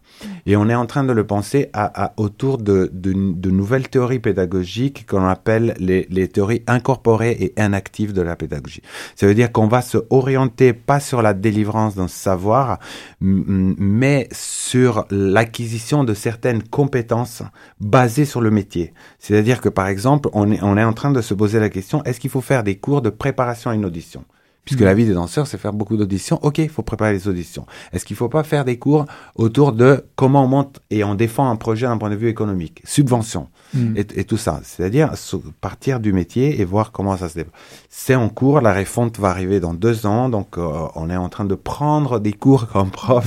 [0.46, 3.90] Et on est en train de le penser à, à autour de, de, de, nouvelles
[3.90, 8.82] théories pédagogiques qu'on appelle les, les, théories incorporées et inactives de la pédagogie.
[9.16, 12.80] Ça veut dire qu'on va se orienter pas sur la délivrance d'un savoir,
[13.20, 17.44] mais sur l'acquisition de certaines compétences
[17.80, 18.94] basées sur le métier.
[19.20, 22.04] C'est-à-dire que par exemple, on est, on est en train de se poser la question,
[22.04, 24.24] est-ce qu'il faut faire des cours de préparation à une audition?
[24.66, 26.38] Puisque la vie des danseurs, c'est faire beaucoup d'auditions.
[26.44, 27.66] Ok, il faut préparer les auditions.
[27.94, 31.16] Est-ce qu'il ne faut pas faire des cours autour de comment on monte et on
[31.16, 33.96] défend un projet d'un point de vue économique, subvention hmm.
[33.96, 34.62] et, tout ça.
[34.64, 35.14] C'est-à-dire
[35.62, 37.56] partir du métier et voir comment ça se développe.
[37.90, 41.30] C'est en cours, la refonte va arriver dans deux ans, donc euh, on est en
[41.30, 43.26] train de prendre des cours comme prof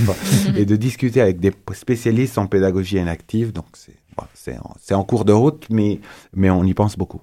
[0.56, 3.52] et de discuter avec des spécialistes en pédagogie inactive.
[3.52, 3.96] Donc c'est
[4.34, 6.00] c'est en, cours de route, mais,
[6.32, 7.20] mais on y pense beaucoup.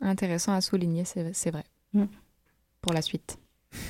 [0.00, 1.64] Intéressant à souligner, c'est vrai.
[1.92, 2.04] Mm.
[2.80, 3.38] Pour la suite.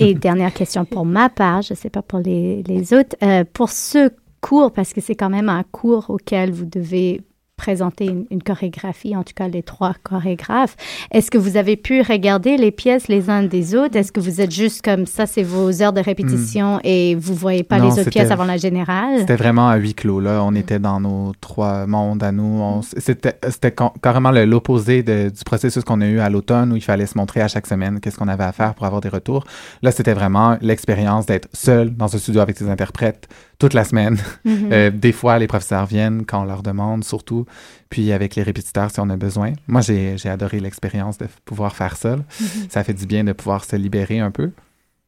[0.01, 3.17] Et dernière question pour ma part, je ne sais pas pour les, les autres.
[3.23, 7.23] Euh, pour ce cours, parce que c'est quand même un cours auquel vous devez
[7.57, 10.77] présenter une, chorégraphie, en tout cas les trois chorégraphes.
[11.11, 13.97] Est-ce que vous avez pu regarder les pièces les uns des autres?
[13.97, 16.81] Est-ce que vous êtes juste comme ça, c'est vos heures de répétition hmm.
[16.85, 19.21] et vous voyez pas les autres pièces avant la générale?
[19.21, 20.43] C'était vraiment à huis clos, là.
[20.45, 22.83] On était dans nos trois mondes à nous.
[22.99, 27.41] C'était carrément l'opposé du processus qu'on a eu à l'automne où il fallait se montrer
[27.41, 29.45] à chaque semaine qu'est-ce qu'on avait à faire pour avoir des retours.
[29.83, 34.17] Là, c'était vraiment l'expérience d'être seul dans un studio avec des interprètes toute la semaine.
[34.45, 34.67] Mm-hmm.
[34.73, 37.47] Euh, des fois, les professeurs viennent quand on leur demande, surtout.
[37.89, 39.53] Puis avec les répétiteurs, si on a besoin.
[39.69, 42.17] Moi, j'ai adoré l'expérience de pouvoir faire ça.
[42.17, 42.71] Mm-hmm.
[42.71, 44.51] Ça fait du bien de pouvoir se libérer un peu.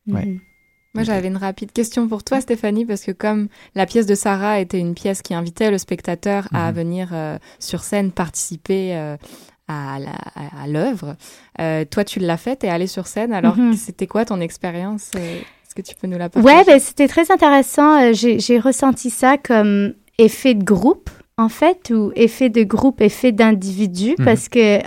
[0.08, 0.38] Mm-hmm.
[0.94, 4.58] Moi, j'avais une rapide question pour toi, Stéphanie, parce que comme la pièce de Sarah
[4.58, 9.16] était une pièce qui invitait le spectateur à venir euh, sur scène participer euh,
[9.68, 9.98] à
[10.66, 11.16] l'œuvre,
[11.61, 13.32] euh, toi, tu l'as faite et allé sur scène.
[13.32, 15.11] Alors, c'était quoi ton expérience
[15.82, 18.12] que tu peux nous la partager Ouais, ben, c'était très intéressant.
[18.12, 24.16] J'ai ressenti ça comme effet de groupe en fait, ou effet de groupe, effet d'individu,
[24.18, 24.24] mhm.
[24.24, 24.80] parce que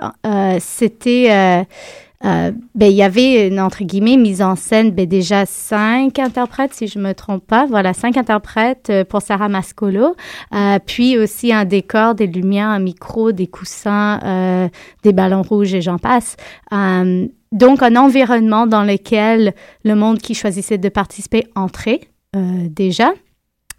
[0.59, 1.63] c'était euh,
[2.23, 6.87] ben, il y avait une, entre guillemets, mise en scène, ben, déjà cinq interprètes, si
[6.87, 7.65] je me trompe pas.
[7.65, 10.15] Voilà, cinq interprètes euh, pour Sarah Mascolo.
[10.53, 14.69] Euh, puis aussi un décor, des lumières, un micro, des coussins, euh,
[15.03, 16.35] des ballons rouges et j'en passe.
[17.51, 19.53] donc, un environnement dans lequel
[19.83, 22.01] le monde qui choisissait de participer entrait
[22.33, 23.11] déjà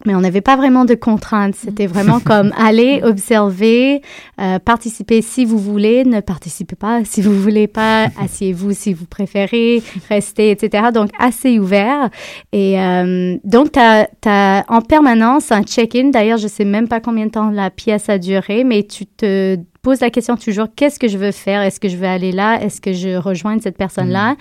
[0.06, 1.54] mais on n'avait pas vraiment de contraintes.
[1.54, 4.02] C'était vraiment comme aller observer,
[4.40, 9.06] euh, participer si vous voulez, ne participez pas si vous voulez pas, asseyez-vous si vous
[9.06, 10.88] préférez, restez, etc.
[10.92, 12.10] Donc assez ouvert.
[12.52, 16.10] Et euh, donc tu as, en permanence un check-in.
[16.10, 19.58] D'ailleurs, je sais même pas combien de temps la pièce a duré, mais tu te
[19.82, 21.60] poses la question toujours qu'est-ce que je veux faire?
[21.60, 22.62] Est-ce que je veux aller là?
[22.62, 24.32] Est-ce que je rejoins cette personne-là?
[24.32, 24.36] Mm.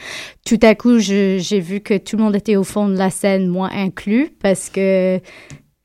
[0.45, 3.47] Tout à coup, j'ai vu que tout le monde était au fond de la scène,
[3.47, 5.19] moi inclus, parce que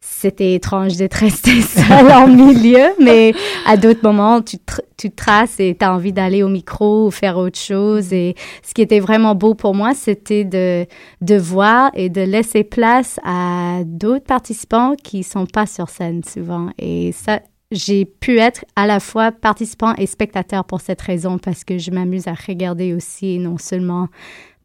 [0.01, 3.33] c'était étrange d'être resté seul en milieu, mais
[3.67, 4.57] à d'autres moments, tu,
[4.97, 8.13] tu traces et tu as envie d'aller au micro ou faire autre chose.
[8.13, 10.87] Et ce qui était vraiment beau pour moi, c'était de,
[11.23, 16.69] de voir et de laisser place à d'autres participants qui sont pas sur scène souvent.
[16.79, 21.65] Et ça, j'ai pu être à la fois participant et spectateur pour cette raison, parce
[21.65, 24.09] que je m'amuse à regarder aussi, non seulement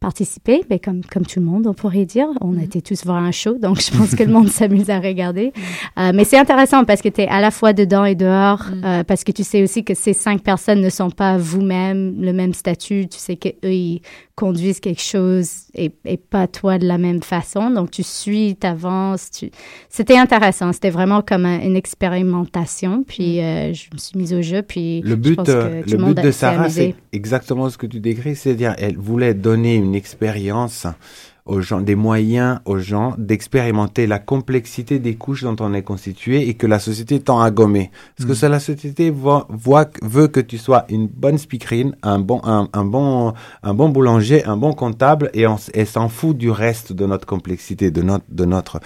[0.02, 2.26] participer, mais comme, comme tout le monde, on pourrait dire.
[2.40, 5.00] On a été tous voir un show, donc je pense que le monde s'amuse à
[5.00, 5.52] regarder.
[5.98, 8.84] Euh, mais c'est intéressant parce que tu es à la fois dedans et dehors, mm.
[8.84, 12.32] euh, parce que tu sais aussi que ces cinq personnes ne sont pas vous-même, le
[12.32, 13.06] même statut.
[13.08, 14.02] Tu sais qu'eux, ils
[14.34, 17.70] conduisent quelque chose et, et, pas toi de la même façon.
[17.70, 19.30] Donc, tu suis, tu avances.
[19.30, 19.50] Tu...
[19.88, 20.72] C'était intéressant.
[20.72, 23.04] C'était vraiment comme une expérimentation.
[23.06, 23.42] Puis, mm.
[23.42, 24.62] euh, je me suis mise au jeu.
[24.62, 28.36] Puis, le but, le, but de Sarah, c'est exactement ce que tu décris.
[28.36, 30.86] C'est-à-dire, elle voulait donner une expérience
[31.44, 36.48] aux gens, des moyens aux gens d'expérimenter la complexité des couches dont on est constitué
[36.48, 37.90] et que la société tend à gommer.
[38.16, 38.50] Parce que mm.
[38.50, 42.84] la société voit, voit, veut que tu sois une bonne speakerine, un bon, un, un
[42.84, 47.26] bon, un bon boulanger, un bon comptable et on s'en fout du reste de notre
[47.26, 48.80] complexité, de notre, de notre.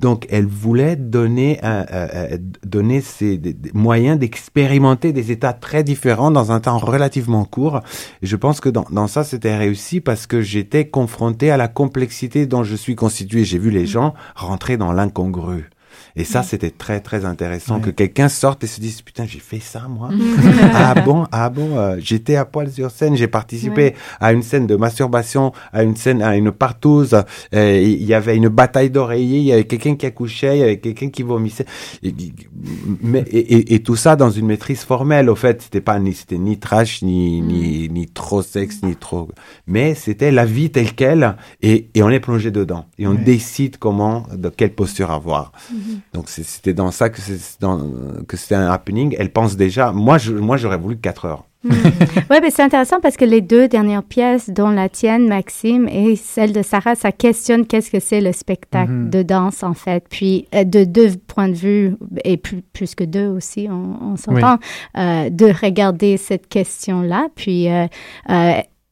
[0.00, 6.30] Donc, elle voulait donner, euh, euh, donner ces des, moyens d'expérimenter des états très différents
[6.30, 7.80] dans un temps relativement court.
[8.22, 11.68] Et je pense que dans, dans ça, c'était réussi parce que j'étais confronté à la
[11.68, 13.44] complexité dont je suis constitué.
[13.44, 13.86] J'ai vu les mm.
[13.86, 15.70] gens rentrer dans l'incongru.
[16.16, 19.60] Et ça, c'était très, très intéressant que quelqu'un sorte et se dise, putain, j'ai fait
[19.60, 20.10] ça, moi.
[20.74, 24.66] ah bon, ah bon, euh, j'étais à poil sur scène, j'ai participé à une scène
[24.66, 27.22] de masturbation, à une scène, à une partouze.
[27.54, 30.64] Euh, il y avait une bataille d'oreiller, il y avait quelqu'un qui accouchait, il y
[30.64, 31.66] avait quelqu'un qui vomissait.
[32.02, 32.14] Et,
[33.02, 35.62] mais, et, et, tout ça dans une maîtrise formelle, au fait.
[35.62, 37.92] C'était pas ni, c'était ni trash, ni, ni, mm.
[37.92, 39.28] ni trop sexe, ni trop,
[39.66, 42.86] mais c'était la vie telle qu'elle et, et on est plongé dedans.
[42.98, 45.52] Et on décide comment, de quelle posture avoir.
[45.72, 45.99] Mm-hmm.
[46.12, 49.14] Donc c'était dans ça que c'était un happening.
[49.18, 49.92] Elle pense déjà.
[49.92, 51.44] Moi, moi, j'aurais voulu 4 heures.
[51.70, 51.74] Hmm.
[52.30, 56.16] oui, mais c'est intéressant parce que les deux dernières pièces, dont la tienne, Maxime, et
[56.16, 59.10] celle de Sarah, ça questionne qu'est-ce que c'est le spectacle mhm.
[59.10, 60.06] de danse, en fait.
[60.08, 64.58] Puis, euh, de deux points de vue, et plus, plus que deux aussi, on, s'entend,
[64.96, 67.28] euh, de regarder cette question-là.
[67.34, 67.86] Puis, euh,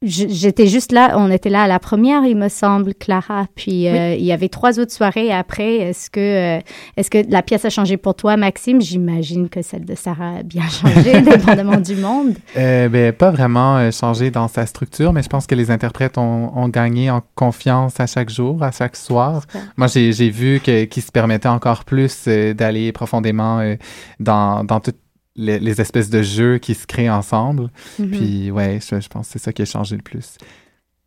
[0.01, 3.47] J'étais juste là, on était là à la première, il me semble, Clara.
[3.57, 5.75] Puis euh, il y avait trois autres soirées après.
[5.79, 6.21] Est-ce que,
[6.59, 6.61] euh,
[6.97, 8.81] est-ce que la pièce a changé pour toi, Maxime?
[8.81, 12.35] J'imagine que celle de Sarah a bien changé, dépendamment du monde.
[12.57, 16.17] Euh, ben, pas vraiment euh, changé dans sa structure, mais je pense que les interprètes
[16.17, 19.47] ont, ont gagné en confiance à chaque jour, à chaque soir.
[19.77, 23.75] Moi, j'ai vu qu'ils se permettaient encore plus d'aller profondément
[24.21, 24.97] dans, dans toute
[25.39, 27.71] les, espèces de jeux qui se créent ensemble.
[27.99, 28.11] Mhm.
[28.11, 30.37] Puis, ouais, je, pense que c'est ça qui a changé le plus.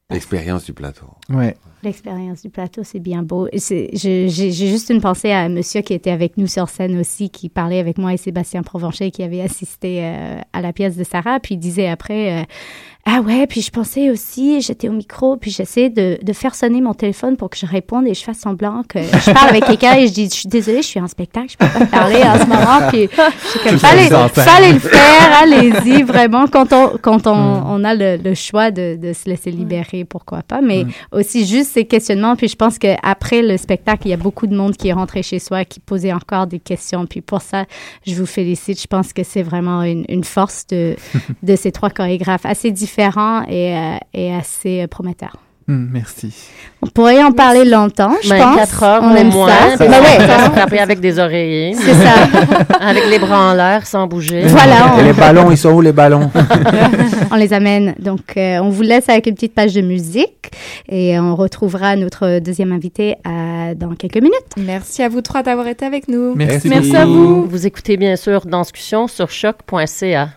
[0.10, 1.06] L'expérience du plateau.
[1.30, 1.56] Ouais.
[1.84, 3.48] L'expérience du plateau, c'est bien beau.
[3.54, 7.48] J'ai juste une pensée à un monsieur qui était avec nous sur scène aussi, qui
[7.48, 11.40] parlait avec moi et Sébastien Provencher, qui avait assisté euh, à la pièce de Sarah.
[11.40, 12.44] Puis il disait après, euh,
[13.04, 16.82] ah ouais, puis je pensais aussi, j'étais au micro, puis j'essayais de, de, faire sonner
[16.82, 19.96] mon téléphone pour que je réponde et je fasse semblant que je parle avec quelqu'un
[19.96, 22.40] et je dis, je suis désolée, je suis en spectacle, je peux pas parler en
[22.40, 22.90] ce moment.
[22.90, 23.10] Puis
[23.66, 27.64] je fallait, fallait le faire, allez-y, vraiment, quand on, quand on, mm.
[27.70, 30.62] on a le, le choix de, de, se laisser libérer, pourquoi pas.
[30.62, 30.92] Mais mm.
[31.14, 34.56] aussi juste ces questionnements, puis je pense qu'après le spectacle, il y a beaucoup de
[34.56, 37.08] monde qui est rentré chez soi, qui posait encore des questions.
[37.08, 37.66] Puis pour ça,
[38.06, 38.80] je vous félicite.
[38.80, 40.96] Je pense que c'est vraiment une, une force de,
[41.42, 45.38] de ces trois chorégraphes assez différents différent et, euh, et assez prometteur.
[45.68, 46.34] Mm, merci.
[46.82, 48.56] On pourrait en parler longtemps, je Ben, pense.
[48.58, 49.48] quatre heures On aime moins.
[49.48, 49.78] ça.
[49.78, 51.76] puis Ben on ouais, va ça- se frapper avec des oreillers.
[51.76, 52.14] C'est ça.
[52.82, 54.42] avec les bras en l'air sans bouger.
[54.48, 56.32] Voilà, Et les ballons, ils sont où les ballons?
[57.32, 57.94] On les amène.
[58.00, 60.52] Donc, euh, on vous laisse avec une petite page de musique
[60.90, 64.34] et on retrouvera notre deuxième invité à- dans quelques minutes.
[64.58, 66.34] Merci à vous trois d'avoir été avec nous.
[66.36, 67.46] Merci, Merci à vous.
[67.46, 70.30] Vous écoutez bien sûr Danscussion sur choc.ca.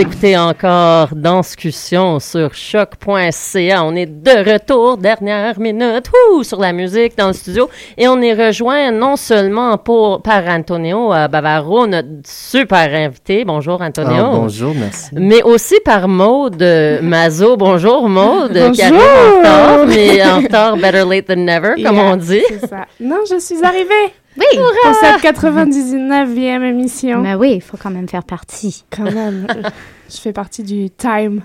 [0.00, 3.84] écoutez encore Danscussion sur choc.ca.
[3.84, 7.68] On est de retour, dernière minute, ouh, sur la musique dans le studio.
[7.98, 13.44] Et on est rejoint non seulement pour, par Antonio euh, Bavaro, notre super invité.
[13.44, 14.24] Bonjour, Antonio.
[14.24, 15.10] Ah, bonjour, merci.
[15.12, 17.58] Mais aussi par Maude euh, Mazo.
[17.58, 19.10] Bonjour, Maude, qui arrive Bonjour.
[19.10, 22.42] en retard, mais en retard, better late than never, comme Yeah, on dit.
[22.48, 22.86] C'est ça.
[23.00, 27.20] Non, je suis arrivée Oui, pour cette 99e émission.
[27.20, 28.84] Mais oui, il faut quand même faire partie.
[28.90, 29.46] Quand même,
[30.10, 31.42] je fais partie du time.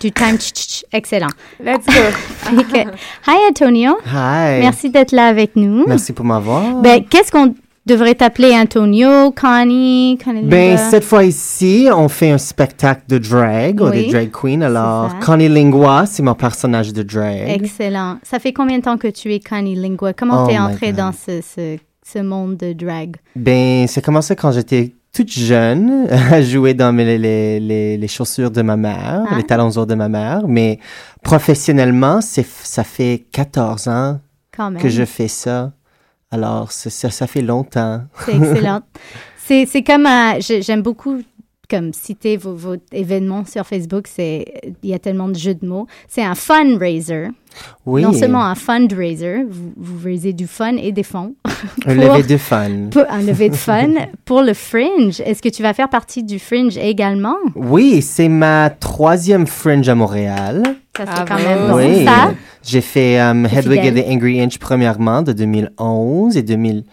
[0.00, 0.36] Du time.
[0.38, 0.84] tch, tch, tch.
[0.92, 1.30] Excellent.
[1.62, 1.92] Let's go.
[2.72, 2.90] Que-
[3.26, 3.96] Hi Antonio.
[4.06, 4.60] Hi.
[4.60, 5.84] Merci d'être là avec nous.
[5.88, 6.80] Merci pour m'avoir.
[6.82, 7.54] Ben, qu'est-ce qu'on
[7.86, 13.80] devrait t'appeler Antonio, Connie, Connie Ben, cette fois ici, on fait un spectacle de drag
[13.80, 14.62] ou de drag queen.
[14.62, 15.16] Alors, ça.
[15.20, 17.48] Connie Lingua, c'est mon personnage de drag.
[17.48, 18.18] Excellent.
[18.22, 20.12] Ça fait combien de temps que tu es Connie Lingua?
[20.14, 23.16] Comment Oh t'es entrée dans ce, ce, ce monde de drag?
[23.36, 28.62] Ben, c'est commencé quand j'étais toute jeune à jouer dans les, les, les chaussures de
[28.62, 29.36] ma mère, Ah.
[29.36, 30.42] les talons hauts de ma mère.
[30.48, 30.78] Mais
[31.22, 34.20] professionnellement, c'est, ça fait 14 ans
[34.80, 35.72] que je fais ça.
[36.34, 38.02] Alors, ça, ça fait longtemps.
[38.24, 38.80] C'est excellent.
[39.36, 41.22] c'est, c'est comme, euh, j'ai- j'aime beaucoup
[41.68, 44.44] comme citer vos, vos événements sur Facebook, c'est
[44.82, 45.86] il y a tellement de jeux de mots.
[46.08, 47.28] C'est un fundraiser.
[47.86, 48.02] Oui.
[48.02, 51.34] Non seulement un fundraiser, vous, vous raisez du fun et des fonds.
[51.86, 52.88] Un lever de fun.
[52.90, 53.90] pour- un lever de fun
[54.24, 55.20] pour le Fringe.
[55.24, 57.36] Est-ce que tu vas faire partie du Fringe également?
[57.54, 60.62] Oui, c'est ma troisième fringe à Montréal.
[60.96, 61.42] Ça, c'est Ah, quand bon.
[61.44, 62.04] même bon, oui.
[62.04, 62.34] ça.
[62.64, 64.04] J'ai fait um, C'est Hedwig and fidèle.
[64.04, 66.84] the Angry Inch premièrement de 2011 et 2012,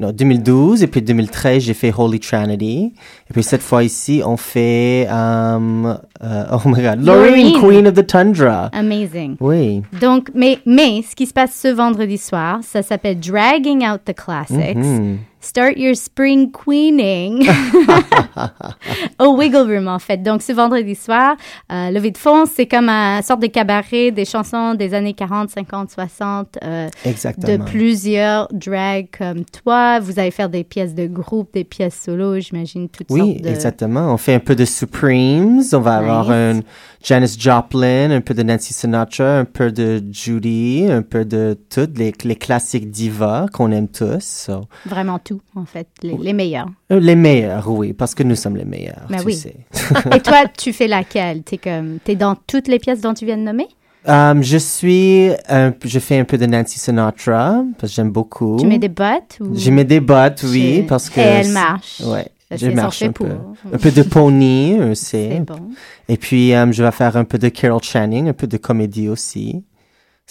[0.00, 2.92] non, 2012 et puis 2013 j'ai fait Holy Trinity
[3.28, 7.60] et puis cette fois ici on fait um, euh, oh my god Lorraine.
[7.60, 8.70] Queen of the Tundra.
[8.72, 9.36] Amazing.
[9.40, 9.82] Oui.
[10.00, 14.14] Donc, mais, mais ce qui se passe ce vendredi soir, ça s'appelle Dragging Out the
[14.14, 14.76] Classics.
[14.76, 15.18] Mhm.
[15.44, 17.44] Start your spring queening
[19.18, 20.22] au Wiggle Room, en fait.
[20.22, 21.36] Donc, ce vendredi soir,
[21.72, 25.50] euh, Levée de fonds, c'est comme un sorte de cabaret des chansons des années 40,
[25.50, 27.64] 50, 60, euh, de Exactement.
[27.64, 29.98] plusieurs drags comme toi.
[30.00, 33.48] Vous allez faire des pièces de groupe, des pièces solo, j'imagine, toutes Oui, sortes de...
[33.48, 34.12] exactement.
[34.12, 36.60] On fait un peu de Supremes, on va avoir un
[37.02, 41.98] Janis Joplin, un peu de Nancy Sinatra, un peu de Judy, un peu de toutes
[41.98, 44.20] les, les classiques divas qu'on aime tous.
[44.20, 44.66] so.
[44.86, 46.68] Vraiment tout, en fait, les, les meilleurs.
[46.90, 49.34] Euh, Les meilleurs, oui, parce que nous sommes les meilleurs, Ben tu oui.
[49.34, 49.56] sais.
[50.14, 51.42] Et toi, tu fais laquelle?
[51.42, 53.66] T'es comme, t'es dans toutes les pièces dont tu viens de nommer?
[54.06, 58.56] Um, je suis, un- je fais un peu de Nancy Sinatra parce que j'aime beaucoup.
[58.58, 59.38] Tu mets des bottes?
[59.40, 59.54] Ou...
[59.56, 61.20] Je mets des bottes, oui, Je- parce que.
[61.20, 62.00] Et elle marche.
[62.04, 63.28] Ouais, Ça, je marche un pour.
[63.28, 63.34] peu.
[63.72, 65.04] Un peu de pony aussi.
[65.06, 65.70] C'est bon.
[66.08, 69.08] Et puis, um, je vais faire un peu de Carol Channing, un peu de comédie
[69.08, 69.62] aussi.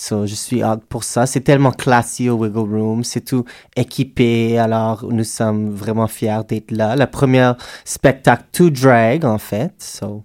[0.04, 1.28] So, je suis hâte pour ça.
[1.28, 3.04] C'est tellement classique au Wiggle Room.
[3.04, 3.46] C'est tout
[3.76, 4.58] équipé.
[4.58, 6.96] Alors, nous sommes vraiment fiers d'être là.
[6.96, 9.74] La première spectacle tout drag, en fait.
[9.78, 10.24] So,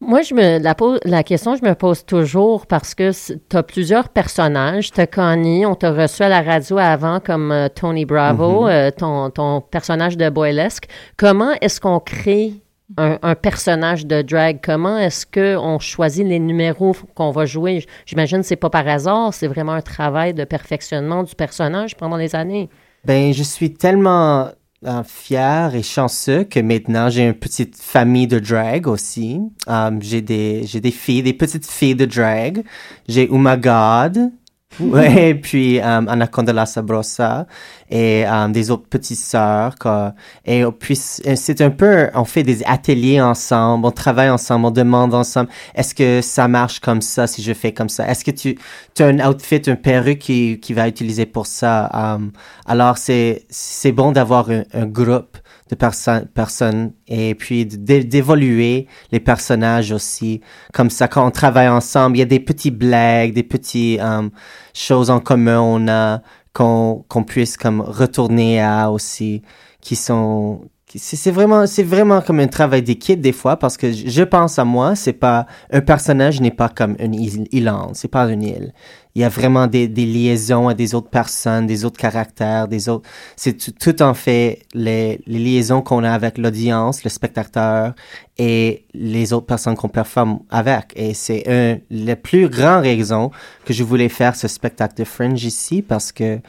[0.00, 3.62] Moi, je me la, pose, la question, je me pose toujours parce que tu as
[3.62, 4.90] plusieurs personnages.
[4.90, 8.68] Tu as Connie, on t'a reçu à la radio avant comme euh, Tony Bravo, Mhm.
[8.70, 10.88] euh, ton, ton personnage de Boylesque.
[11.18, 12.54] Comment est-ce qu'on crée
[12.96, 14.60] un, personnage de drag?
[14.62, 17.84] Comment est-ce qu'on choisit les numéros qu'on va jouer?
[18.06, 22.16] J'imagine que c'est pas par hasard, c'est vraiment un travail de perfectionnement du personnage pendant
[22.16, 22.68] les années.
[23.04, 24.48] Ben, je suis tellement
[24.86, 29.40] euh, fier et chanceux que maintenant j'ai une petite famille de drag aussi.
[29.66, 32.64] Um, j'ai des des filles, des petites filles de drag.
[33.08, 34.30] J'ai Uma God.
[34.80, 37.46] Ouais, puis um, Anaconda La Sabrosa
[37.90, 39.76] et um, des autres petites sœurs.
[39.78, 40.14] quoi.
[40.44, 44.70] Et puis c'est c'est un peu, on fait des ateliers ensemble, on travaille ensemble, on
[44.70, 48.08] demande ensemble, est-ce que ça marche comme ça si je fais comme ça?
[48.08, 48.58] Est-ce que tu,
[48.94, 51.90] tu as un outfit, une perruque qui, qui va utiliser pour ça?
[51.92, 52.32] Um,
[52.66, 55.38] alors c'est c'est bon d'avoir un, un groupe
[55.70, 60.40] de perso- personnes et puis d'é- d'évoluer les personnages aussi.
[60.72, 64.30] Comme ça, quand on travaille ensemble, il y a des petits blagues, des petits um,
[64.74, 66.20] choses en commun on a
[66.52, 69.42] qu'on qu'on puisse comme retourner à aussi
[69.80, 70.62] qui sont
[70.96, 74.64] c'est vraiment c'est vraiment comme un travail d'équipe des fois parce que je pense à
[74.64, 78.72] moi c'est pas un personnage n'est pas comme une île c'est pas une île.
[79.16, 82.88] Il y a vraiment des, des liaisons à des autres personnes des autres caractères des
[82.88, 87.94] autres c'est tout, tout en fait les, les liaisons qu'on a avec l'audience le spectateur
[88.38, 90.92] et les autres personnes qu'on performe avec.
[90.96, 93.30] Et c'est un la plus grande raison
[93.64, 96.40] que je voulais faire ce spectacle de Fringe ici parce que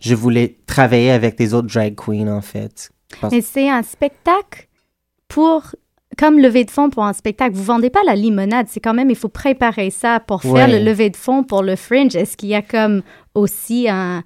[0.00, 4.68] je voulais travailler avec des autres drag queens en fait Parce- Mais c'est un spectacle
[5.28, 5.62] pour,
[6.18, 7.54] comme levée de fonds pour un spectacle.
[7.54, 8.66] Vous vendez pas la limonade.
[8.68, 10.78] C'est quand même, il faut préparer ça pour faire Ouais.
[10.78, 12.14] le levée de fonds pour le Fringe.
[12.14, 13.02] Est-ce qu'il y a comme
[13.34, 14.22] aussi un,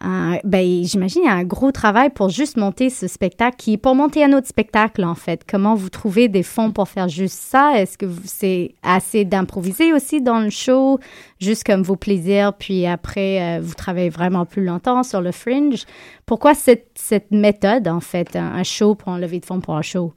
[0.00, 3.94] ben, j'imagine, il y a un gros travail pour juste monter ce spectacle qui pour
[3.94, 5.42] monter un autre spectacle, en fait.
[5.48, 7.78] Comment vous trouvez des fonds pour faire juste ça?
[7.78, 10.98] Est-ce que c'est assez d'improviser aussi dans le show,
[11.40, 15.84] juste comme vos plaisirs, puis après, euh, vous travaillez vraiment plus longtemps sur le Fringe?
[16.26, 19.82] Pourquoi cette, méthode, en fait, un, un show pour un levée de fonds pour un
[19.82, 20.12] show?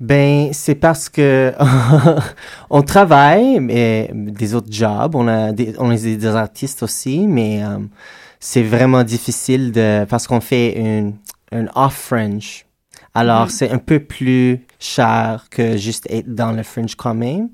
[0.00, 1.52] Ben, c'est parce que
[2.70, 7.78] on travaille, mais des autres jobs, on a des, est des artistes aussi, mais euh,
[8.46, 11.14] c'est vraiment difficile de parce qu'on fait une,
[11.50, 12.66] un off fringe.
[13.14, 13.48] Alors, Mhm.
[13.48, 17.48] c'est un peu plus cher que juste être dans le fringe quand même.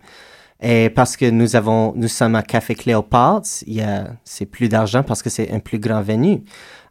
[0.61, 4.69] Et parce que nous avons, nous sommes à Café Cléopâtre, il y a, c'est plus
[4.69, 6.43] d'argent parce que c'est un plus grand venue.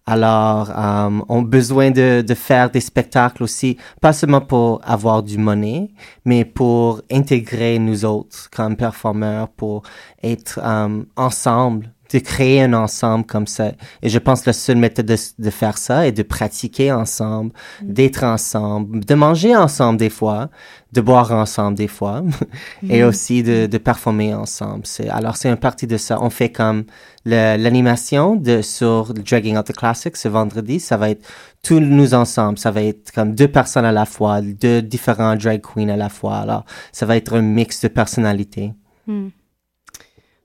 [0.06, 5.22] Alors, euh, on a besoin de, de faire des spectacles aussi, pas seulement pour avoir
[5.24, 5.92] du monnaie,
[6.26, 9.84] mais pour intégrer nous autres comme performeurs, pour
[10.24, 13.72] être euh, ensemble de créer un ensemble comme ça.
[14.02, 17.52] Et je pense que la seule méthode de, de faire ça est de pratiquer ensemble,
[17.84, 17.94] mm.
[17.94, 20.50] d'être ensemble, de manger ensemble des fois,
[20.92, 22.24] de boire ensemble des fois,
[22.90, 23.08] et mm.
[23.08, 24.82] aussi de, de performer ensemble.
[24.86, 26.18] C'est, alors, c'est une partie de ça.
[26.22, 26.86] On fait comme
[27.26, 30.80] l'animation de, sur Dragging Out the Classics ce vendredi.
[30.80, 31.26] Ça va être
[31.62, 32.58] tous nous ensemble.
[32.58, 36.10] Ça va être comme deux personnes à la fois, deux différents drag queens à la
[36.10, 36.38] fois.
[36.38, 38.74] Alors, ça va être un mix de personnalités.
[39.06, 39.28] Mm.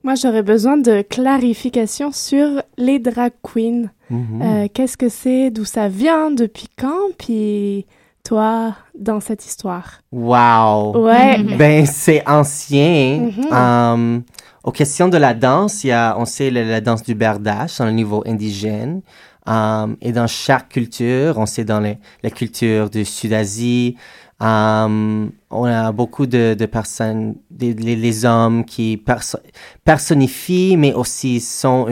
[0.04, 3.88] Moi, j'aurais besoin de clarification sur les drag queens.
[4.10, 4.42] Mhm.
[4.42, 7.86] Euh, qu'est-ce que c'est, d'où ça vient, depuis quand, puis
[8.22, 10.02] toi dans cette histoire?
[10.12, 11.04] Wow.
[11.06, 11.42] Ouais.
[11.58, 13.30] ben c'est ancien.
[13.34, 14.22] Mm um,
[14.62, 17.84] aux questions de la danse, il y a, on sait la, danse du berdache dans
[17.84, 19.02] le niveau indigène.
[19.46, 23.96] Um, et dans chaque culture, on sait dans les, la culture du Sud-Asie,
[24.40, 29.02] Um, on a beaucoup de, personnes, les, hommes qui
[29.84, 31.86] personnifient, mais aussi sont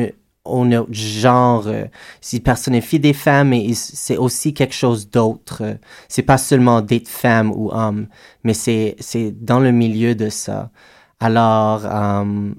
[0.44, 1.66] un autre genre.
[1.66, 1.84] Euh,
[2.32, 5.78] ils personnifient des femmes, mais c'est aussi quelque chose d'autre.
[6.08, 8.08] C'est pas seulement d'être femme ou homme,
[8.44, 8.96] mais c'est
[9.40, 10.70] dans le milieu de ça.
[11.20, 12.56] Alors, um,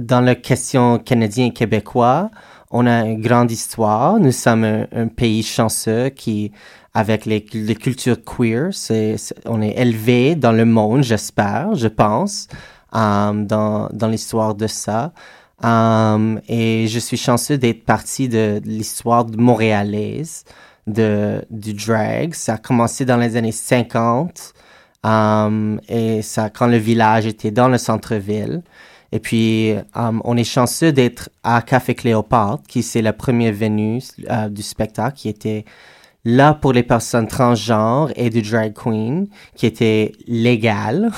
[0.00, 2.30] dans la question canadien et québécois,
[2.70, 4.18] on a une grande histoire.
[4.18, 6.52] Nous sommes un pays chanceux qui
[6.94, 8.68] avec les, les cultures queer.
[8.72, 9.16] C'est,
[9.46, 12.48] on est élevé dans le monde, j'espère, je pense,
[12.92, 15.12] um, dans, dans l'histoire de ça.
[15.62, 20.44] Um, et je suis chanceux d'être partie de, l'histoire montréalaise
[20.86, 22.34] de, du drag.
[22.34, 24.52] Ça a commencé dans les années 50.
[25.04, 28.62] Um, et ça, quand le village était dans le centre-ville.
[29.12, 34.00] Et puis, um, on est chanceux d'être à Café Cléopâtre, qui c'est la première venue
[34.30, 35.64] euh, du spectacle, qui était
[36.24, 41.10] là pour les personnes transgenres et du drag queen, qui était légal.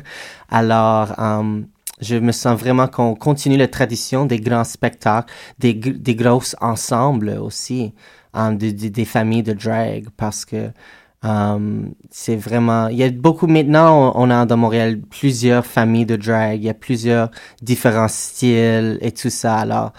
[0.48, 1.66] Alors, um,
[2.00, 5.74] je me sens vraiment qu'on continue la tradition des grands spectacles, des,
[6.14, 7.92] grosses ensembles aussi,
[8.34, 10.70] um, des familles de drag, parce que
[11.22, 12.88] um, c'est vraiment...
[12.88, 16.70] Il y a beaucoup maintenant, on, a dans Montréal plusieurs familles de drag, il y
[16.70, 17.30] a plusieurs
[17.62, 19.56] différents styles et tout ça.
[19.56, 19.92] Alors,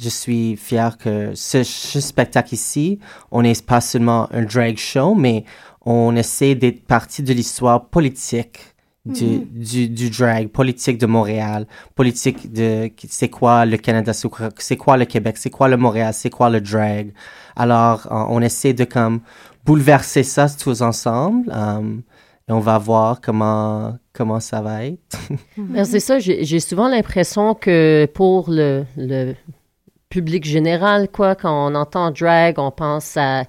[0.00, 2.98] je suis fier que ce, spectacle ici,
[3.30, 5.44] on n'est pas seulement un drag show, mais
[5.84, 8.58] on essaie d'être partie de l'histoire politique
[9.04, 9.46] du, mm-hmm.
[9.52, 15.04] du, du, drag, politique de Montréal, politique de c'est quoi le Canada, c'est quoi le
[15.04, 17.12] Québec, c'est quoi le Montréal, c'est quoi le drag.
[17.54, 19.20] Alors, on essaie de comme
[19.64, 21.50] bouleverser ça tous ensemble.
[21.52, 22.02] Um,
[22.48, 25.18] et on va voir comment comment ça va être.
[25.84, 29.34] c'est ça, j'ai souvent l'impression que pour le, le
[30.08, 31.34] public général, quoi.
[31.34, 33.44] Quand on entend drag, on pense à,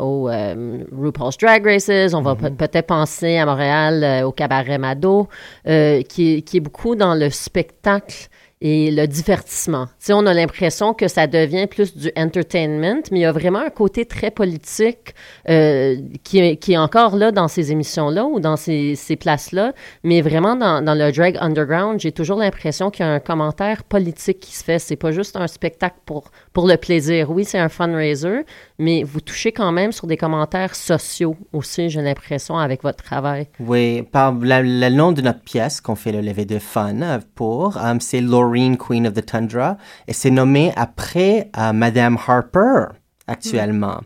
[0.00, 2.56] au euh, RuPaul's Drag Races, on va mm-hmm.
[2.56, 5.28] peut-être penser à Montréal euh, au Cabaret Mado,
[5.66, 8.28] euh, qui, qui, est beaucoup dans le spectacle
[8.64, 9.88] et le divertissement.
[10.02, 13.58] Tu on a l'impression que ça devient plus du entertainment, mais il y a vraiment
[13.58, 15.16] un côté très politique
[15.48, 19.72] euh, qui, est, encore là dans ces émissions-là ou dans ces, ces places-là,
[20.04, 24.38] mais vraiment dans, le drag underground, j'ai toujours l'impression qu'il y a un commentaire politique
[24.38, 24.78] qui se fait.
[24.78, 27.32] C'est pas juste un spectacle pour, pour le plaisir.
[27.32, 28.44] Oui, c'est un fundraiser,
[28.78, 33.48] mais vous touchez quand même sur des commentaires sociaux aussi, j'ai l'impression, avec votre travail.
[33.58, 38.00] Oui, par le nom de notre pièce qu'on fait le lever de fun pour, um,
[38.00, 39.76] c'est Laura Queen of the Tundra,
[40.06, 42.86] et c'est nommé après euh, Madame Harper
[43.26, 44.00] actuellement.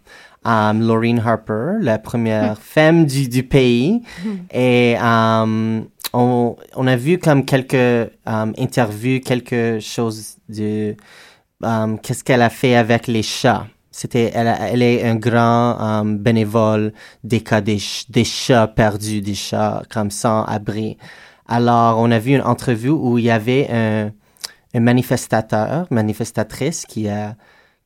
[0.45, 2.61] Um, Laureen Harper, la première hmm.
[2.61, 4.03] femme du, du pays.
[4.25, 4.37] Hmm.
[4.53, 10.95] Et um, on, on, a vu comme quelques um, interviews, quelque chose de
[12.03, 13.67] qu'est-ce qu'elle a fait avec les chats.
[13.91, 16.93] C'était, elle, elle, est un grand bénévole
[17.25, 17.79] des cas des,
[18.11, 20.99] des, chats perdus, des chats comme sans abri.
[21.49, 24.13] Alors, on a vu une entrevue où il y avait un,
[24.77, 27.35] un manifestateur, manifestatrice qui a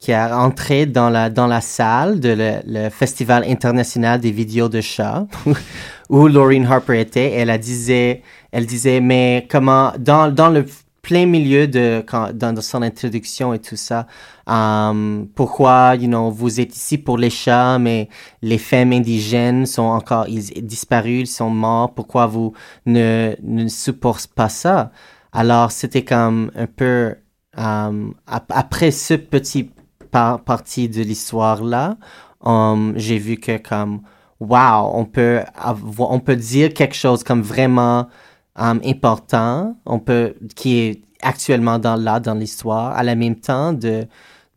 [0.00, 2.34] qui a entré dans la dans la salle de
[2.66, 5.26] le, Festival international des vidéos de chats
[6.08, 7.32] où Laureen Harper était.
[7.32, 10.64] Elle a disait elle disait mais comment dans dans le
[11.02, 14.06] plein milieu de quand, dans, son introduction et tout ça
[14.46, 18.08] um, pourquoi you know vous êtes ici pour les chats mais
[18.42, 22.52] les femmes indigènes sont encore ils disparus ils sont morts pourquoi vous
[22.86, 24.92] ne ne supportez pas ça?
[25.32, 27.14] Alors, c'était comme un peu,
[27.58, 29.70] euh, après ce petit
[30.10, 31.96] partie de l'histoire-là,
[32.44, 34.02] um, j'ai vu que comme,
[34.40, 38.08] wow, on peut, avoir, on peut dire quelque chose comme vraiment
[38.56, 43.72] um, important, on peut, qui est actuellement dans là, dans l'histoire, à la même temps
[43.72, 44.06] de,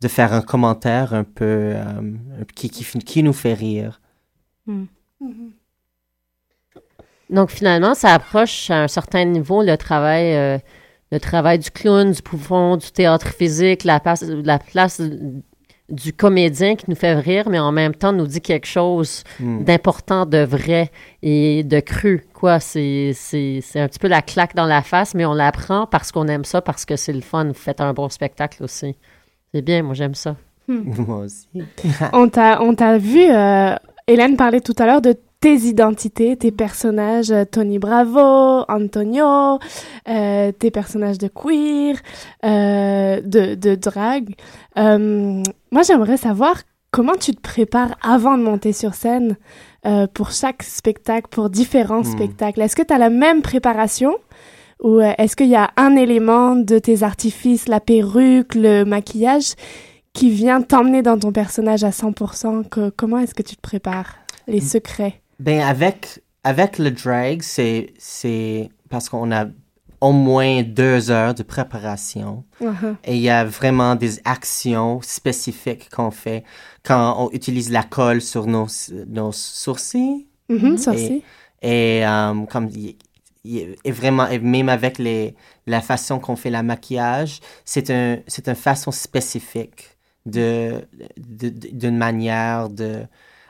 [0.00, 2.18] de faire un commentaire un peu um,
[2.54, 4.00] qui, qui, qui, nous fait rire.
[4.66, 4.86] Hmm.
[7.30, 10.58] Donc finalement, ça approche à un certain niveau le travail, euh,
[11.10, 15.00] le travail du clown, du poufon, du théâtre physique, la place, la place
[15.90, 19.64] du comédien qui nous fait rire, mais en même temps nous dit quelque chose hmm.
[19.64, 20.90] d'important, de vrai
[21.22, 22.24] et de cru.
[22.32, 25.86] Quoi, c'est, c'est, c'est un petit peu la claque dans la face, mais on l'apprend
[25.86, 27.44] parce qu'on aime ça, parce que c'est le fun.
[27.46, 28.96] Vous faites un bon spectacle aussi.
[29.52, 30.36] C'est bien, moi j'aime ça.
[30.66, 30.94] Hmm.
[31.06, 31.46] Moi aussi.
[32.14, 33.74] on, t'a, on t'a vu, euh,
[34.06, 35.14] Hélène parlait tout à l'heure de
[35.44, 39.58] tes identités, tes personnages, euh, Tony Bravo, Antonio,
[40.08, 41.96] euh, tes personnages de queer,
[42.46, 44.36] euh, de, de drag.
[44.78, 49.36] Euh, moi, j'aimerais savoir comment tu te prépares avant de monter sur scène
[49.84, 52.16] euh, pour chaque spectacle, pour différents hmm.
[52.16, 52.62] spectacles.
[52.62, 54.16] Est-ce que tu as la même préparation
[54.82, 59.56] ou euh, est-ce qu'il y a un élément de tes artifices, la perruque, le maquillage,
[60.14, 64.16] qui vient t'emmener dans ton personnage à 100% que, Comment est-ce que tu te prépares
[64.46, 64.68] Les hmm.
[64.68, 65.20] secrets?
[65.38, 69.46] Ben avec, avec le drag, c'est, c'est parce qu'on a
[70.00, 72.44] au moins deux heures de préparation.
[72.60, 72.96] Uh-huh.
[73.04, 76.44] Et il y a vraiment des actions spécifiques qu'on fait
[76.82, 78.66] quand on utilise la colle sur nos,
[79.06, 80.26] nos sourcils.
[80.50, 81.22] Mm-hmm, sourcils.
[81.62, 82.68] Et, et um, comme
[83.46, 85.34] et vraiment, et même avec les,
[85.66, 92.70] la façon qu'on fait la maquillage, c'est un, c'est une façon spécifique de, d'une manière
[92.70, 93.06] de,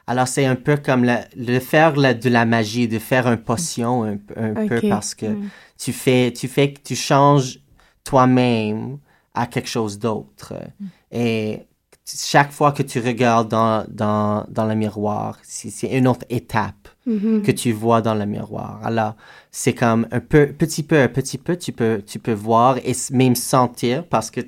[0.07, 4.67] alors, c'est un peu comme le faire de la magie, de faire une potion un,
[4.67, 5.49] peu parce que mm.
[5.79, 7.61] tu fais, tu fais, tu changes
[8.05, 8.99] toi-même
[9.33, 10.55] à quelque chose d'autre.
[10.79, 10.87] Mm.
[11.13, 11.67] Et
[12.07, 17.41] chaque fois que tu regardes dans, dans, dans le miroir, c'est une autre étape mm-hmm.
[17.41, 18.81] que tu vois dans le miroir.
[18.85, 19.15] Alors,
[19.51, 22.93] c'est comme un peu, petit peu, un petit peu, tu peux, tu peux voir et
[23.11, 24.43] même sentir parce que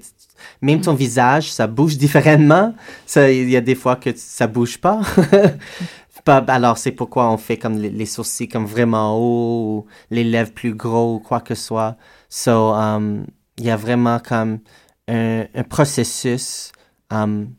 [0.62, 2.74] même ton visage, ça bouge différemment.
[3.16, 5.00] Il y a des fois que ça bouge pas.
[6.26, 10.74] Alors, c'est pourquoi on fait comme les, sourcils comme vraiment haut, ou les lèvres plus
[10.74, 11.96] gros, ou quoi que ce soit.
[12.28, 13.26] So, um,
[13.58, 14.58] il y a vraiment comme
[15.08, 16.72] un, processus,
[17.10, 17.50] um,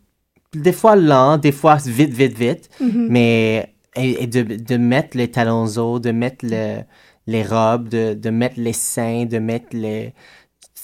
[0.54, 3.08] des fois lent, des fois vite, vite, vite, mm-hmm.
[3.10, 6.82] mais et, de, de, mettre les talons hauts, de mettre le,
[7.26, 10.14] les robes, de, de mettre les seins, de mettre les,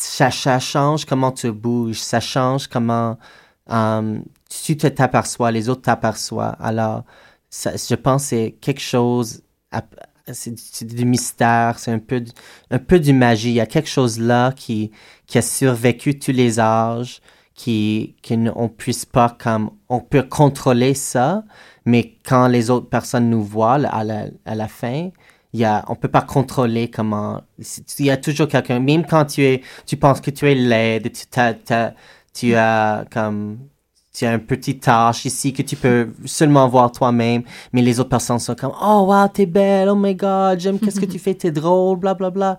[0.03, 3.17] ça, change comment tu bouges, ça change comment
[3.67, 6.55] um, tu t'aperçois, les autres t'aperçoivent.
[6.59, 7.03] Alors,
[7.51, 9.41] je pense que c'est quelque chose,
[10.31, 12.23] c'est du mystère, c'est un peu,
[12.71, 13.49] un du magie.
[13.49, 14.91] Il y a quelque chose là qui,
[15.27, 17.21] qui a survécu tous les âges,
[17.53, 21.43] qui, qu'on puisse pas comme, on peut contrôler ça,
[21.85, 25.09] mais quand les autres personnes nous voient à la, fin,
[25.59, 27.41] y a, on peut pas contrôler comment.
[27.99, 31.11] Il y a toujours quelqu'un, même quand tu es, tu penses que tu es laide,
[31.11, 31.25] tu,
[32.33, 33.59] tu as comme,
[34.13, 38.09] tu as un petit tâche ici que tu peux seulement voir toi-même, mais les autres
[38.09, 41.33] personnes sont comme, oh wow, t'es belle, oh my god, j'aime qu'est-ce que tu fais,
[41.33, 42.57] t'es drôle, bla bla bla.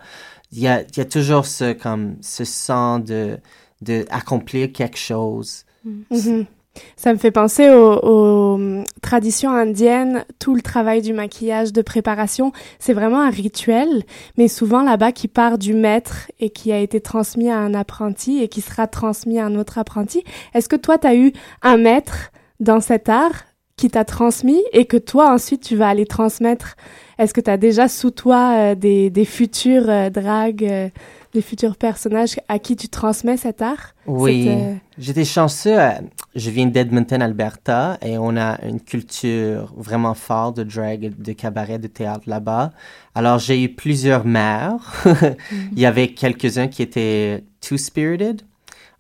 [0.53, 3.38] Il y a, il y a toujours ce, comme, ce sens de,
[3.82, 5.64] de accomplir quelque chose.
[5.86, 6.47] Mm-hmm.
[6.96, 8.58] Ça me fait penser aux,
[9.02, 14.02] traditions indiennes, tout le travail du maquillage, de préparation, c'est vraiment un rituel,
[14.36, 18.42] mais souvent là-bas qui part du maître et qui a été transmis à un apprenti
[18.42, 20.24] et qui sera transmis à un autre apprenti.
[20.54, 23.44] Est-ce que toi, tu as eu un maître dans cet art
[23.76, 26.76] qui t'a transmis et que toi, ensuite, tu vas aller transmettre?
[27.18, 30.88] Est-ce que tu as déjà sous toi euh, des, des futurs euh, dragues euh,
[31.35, 33.95] des futurs personnages à qui tu transmets cet art?
[34.07, 35.78] Oui, euh, j'étais chanceux.
[35.78, 35.91] Euh,
[36.35, 41.78] je viens d'Edmonton, Alberta, et on a une culture vraiment forte de drag, de cabaret,
[41.78, 42.70] de théâtre là-bas.
[43.14, 45.05] Alors, j'ai eu plusieurs mères.
[45.72, 48.43] il y avait quelques-uns qui étaient two-spirited.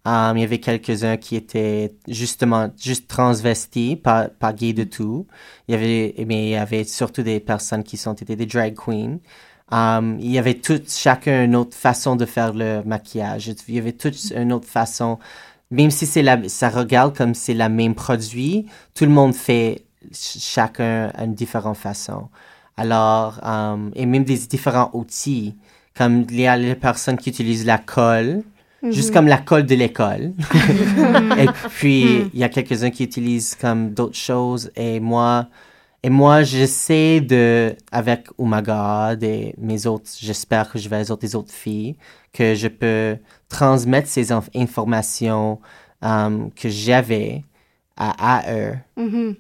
[0.06, 5.26] Um, il y avait quelques-uns qui étaient justement juste transvestis, pas, pas gays de tout.
[5.66, 8.74] Il y avait, mais il y avait surtout des personnes qui sont été des drag
[8.74, 9.20] queens.
[9.72, 13.50] Um, il y avait tout, chacun une autre façon de faire le maquillage.
[13.68, 15.18] Il y avait toute une autre façon.
[15.70, 19.84] Même si c'est la, ça regarde comme c'est la même produit, tout le monde fait
[20.12, 22.28] chacun une différente façon.
[22.76, 25.54] Alors, um, et même des différents outils,
[25.96, 28.42] comme il y a les personnes qui utilisent la colle,
[28.82, 29.14] juste mhm.
[29.14, 30.32] comme la colle de l'école.
[31.38, 34.70] et puis, il y a quelques-uns qui utilisent comme d'autres choses.
[34.76, 35.46] Et moi,
[36.04, 40.98] et moi, j'essaie de, avec Oh My God et mes autres, j'espère que je vais
[40.98, 41.96] les autres, les autres filles,
[42.30, 43.16] que je peux
[43.48, 45.62] transmettre ces informations
[46.02, 47.42] um, que j'avais
[47.96, 48.74] à, à eux.
[48.98, 49.36] Mm-hmm.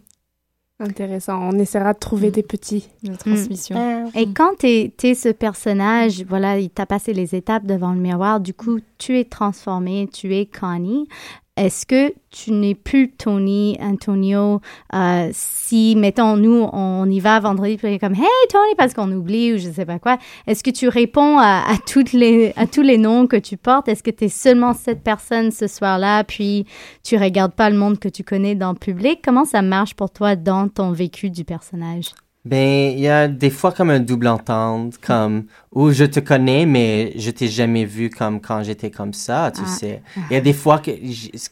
[0.80, 1.38] Intéressant.
[1.38, 2.32] On essaiera de trouver mm.
[2.32, 2.88] des petits.
[3.02, 3.76] de transmission.
[4.06, 4.10] Mm.
[4.14, 8.40] Et quand tu es, ce personnage, voilà, il t'a passé les étapes devant le miroir,
[8.40, 11.08] du coup, tu es transformé, tu es Connie.
[11.56, 14.60] Est-ce que tu n'es plus Tony, Antonio,
[14.92, 19.52] euh, si, mettons, nous, on y va vendredi, puis comme, hey Tony, parce qu'on oublie
[19.54, 22.98] ou je sais pas quoi, est-ce que tu réponds à, toutes les, à tous les
[22.98, 23.88] noms que tu portes?
[23.88, 26.66] Est-ce que tu es seulement cette personne ce soir-là, puis
[27.04, 29.20] tu regardes pas le monde que tu connais dans le public?
[29.24, 32.14] Comment ça marche pour toi dans ton vécu du personnage?
[32.44, 36.66] Ben, il y a des fois comme un double entente, comme où je te connais,
[36.66, 39.68] mais je t'ai jamais vu comme quand j'étais comme ça, tu ah.
[39.68, 40.02] sais.
[40.30, 40.90] Il y a des fois que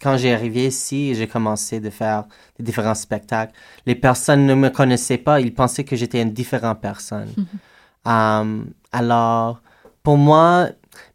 [0.03, 2.25] quand j'ai arrivé ici, j'ai commencé de faire
[2.59, 3.55] des différents spectacles.
[3.87, 7.29] Les personnes ne me connaissaient pas, ils pensaient que j'étais une différente personne.
[8.05, 9.63] um, alors,
[10.03, 10.69] pour moi,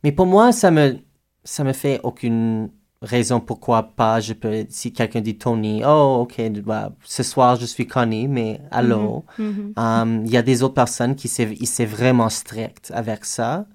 [0.03, 0.97] mais pour moi, ça me
[1.43, 2.69] ça me fait aucune
[3.01, 7.65] raison pourquoi pas je peux si quelqu'un dit Tony oh ok bah, ce soir je
[7.65, 9.73] suis Connie mais allô mm-hmm.
[9.75, 10.01] Mm-hmm.
[10.01, 13.67] Um, il y a des autres personnes qui c'est vraiment strict avec ça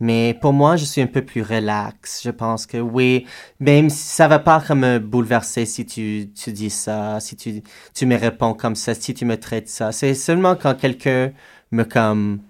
[0.00, 3.26] mais pour moi je suis un peu plus relax je pense que oui
[3.60, 7.62] même si ça va pas comme me bouleverser si tu, tu dis ça si tu,
[7.94, 11.30] tu me réponds comme ça si tu me traites ça c'est seulement quand quelqu'un
[11.70, 12.40] me comme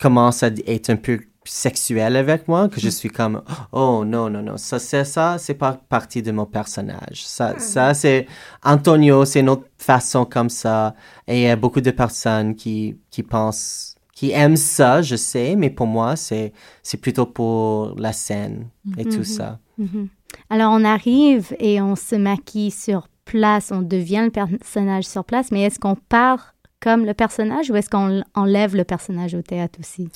[0.00, 2.92] commence à être un peu sexuel avec moi que je mm.
[2.92, 7.26] suis comme oh non non non ça c'est ça c'est pas partie de mon personnage
[7.26, 7.58] ça ah.
[7.58, 8.26] ça c'est
[8.64, 10.94] Antonio c'est une autre façon comme ça
[11.26, 15.56] et il y a beaucoup de personnes qui qui pensent qui aiment ça je sais
[15.56, 19.24] mais pour moi c'est c'est plutôt pour la scène et tout mm-hmm.
[19.24, 20.08] ça mm-hmm.
[20.50, 25.50] alors on arrive et on se maquille sur place on devient le personnage sur place
[25.50, 29.78] mais est-ce qu'on part comme le personnage ou est-ce qu'on enlève le personnage au théâtre
[29.80, 30.08] aussi?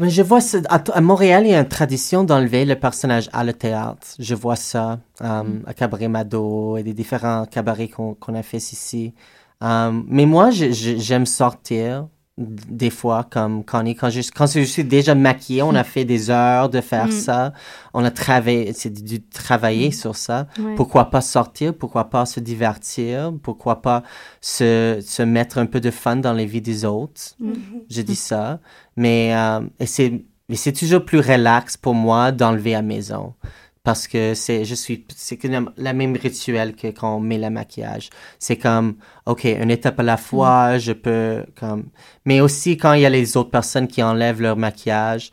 [0.00, 4.06] Je vois à, Montréal, il y a une tradition d'enlever le personnage à le théâtre.
[4.18, 9.14] Je vois ça um, à Cabaret Mado et des différents cabarets qu'on a fait ici.
[9.60, 12.08] Um, mais moi, j'aime sortir
[12.38, 16.30] des fois comme Connie quand je quand je suis déjà maquillée on a fait des
[16.30, 17.12] heures de faire mm.
[17.12, 17.52] ça.
[17.94, 19.92] On a travaillé c'est dû travailler mm.
[19.92, 20.46] sur ça.
[20.76, 21.74] Pourquoi pas sortir?
[21.74, 23.32] Pourquoi pas se divertir?
[23.42, 24.02] Pourquoi pas
[24.40, 27.34] se, se mettre un peu de fun dans les vies des autres?
[27.40, 27.52] Mm.
[27.88, 28.60] je dis ça.
[28.96, 33.34] Mais euh, c'est mais c'est toujours plus relax pour moi d'enlever à maison
[33.86, 35.38] parce que c'est je suis c'est
[35.76, 38.10] la même rituel que quand on met le maquillage
[38.40, 40.78] c'est comme ok une étape à la fois mm.
[40.80, 41.84] je peux comme
[42.24, 45.30] mais aussi quand il y a les autres personnes qui enlèvent leur maquillage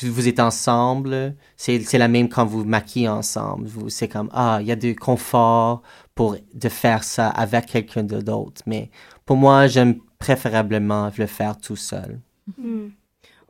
[0.00, 4.58] vous êtes ensemble c'est c'est la même quand vous maquillez ensemble vous c'est comme ah
[4.60, 5.82] il y a du confort
[6.14, 8.92] pour de faire ça avec quelqu'un d'autre mais
[9.26, 12.20] pour moi j'aime préférablement le faire tout seul
[12.58, 12.90] mm.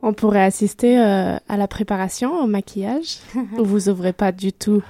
[0.01, 3.17] On pourrait assister euh, à la préparation au maquillage
[3.57, 4.81] ou vous ouvrez pas du tout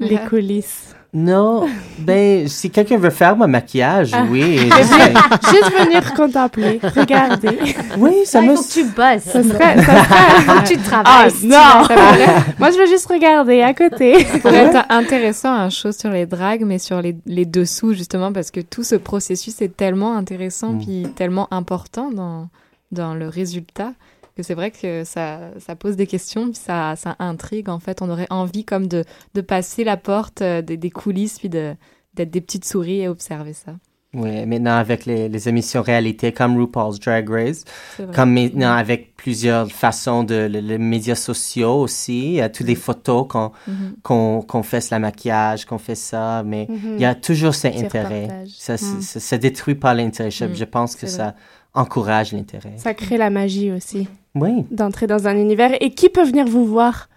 [0.00, 1.68] les coulisses Non,
[2.00, 4.26] ben si quelqu'un veut faire mon maquillage, ah.
[4.28, 4.58] oui.
[4.58, 7.58] Juste venir contempler, regarder.
[7.98, 8.56] Oui, ça me.
[8.56, 9.22] Faut que tu bosses.
[9.22, 10.40] Ça serait, ça serait...
[10.42, 11.32] faut que tu travailles.
[11.32, 12.52] Ah, non.
[12.58, 14.24] Moi, je veux juste regarder à côté.
[14.24, 18.32] Ça pourrait être intéressant un chose sur les dragues, mais sur les, les dessous justement,
[18.32, 20.78] parce que tout ce processus est tellement intéressant mm.
[20.80, 22.48] puis tellement important dans
[22.92, 23.92] dans le résultat
[24.40, 27.68] c'est vrai que ça, ça pose des questions, ça, ça intrigue.
[27.68, 29.04] En fait, on aurait envie comme de,
[29.34, 33.52] de passer la porte euh, des, des coulisses, puis d'être des petites souris et observer
[33.52, 33.72] ça.
[34.12, 37.64] Oui, maintenant avec les, les, émissions réalité comme RuPaul's Drag Race,
[38.12, 42.74] comme maintenant avec plusieurs façons de les, médias sociaux aussi, il y a toutes les
[42.74, 44.46] photos qu'on mm-hmm.
[44.46, 46.94] qu'on fait le maquillage, qu'on fait ça, mais mm-hmm.
[46.96, 48.46] il y a toujours cet intérêt.
[48.48, 49.00] Ça, mm.
[49.00, 50.32] ça, ça, détruit pas l'intérêt.
[50.32, 50.66] Je, mm.
[50.66, 51.36] pense que ça
[51.72, 52.72] encourage l'intérêt.
[52.78, 54.08] Ça crée la magie aussi.
[54.34, 54.64] Oui.
[54.70, 55.72] D'entrer dans un univers.
[55.80, 57.08] Et qui peut venir vous voir?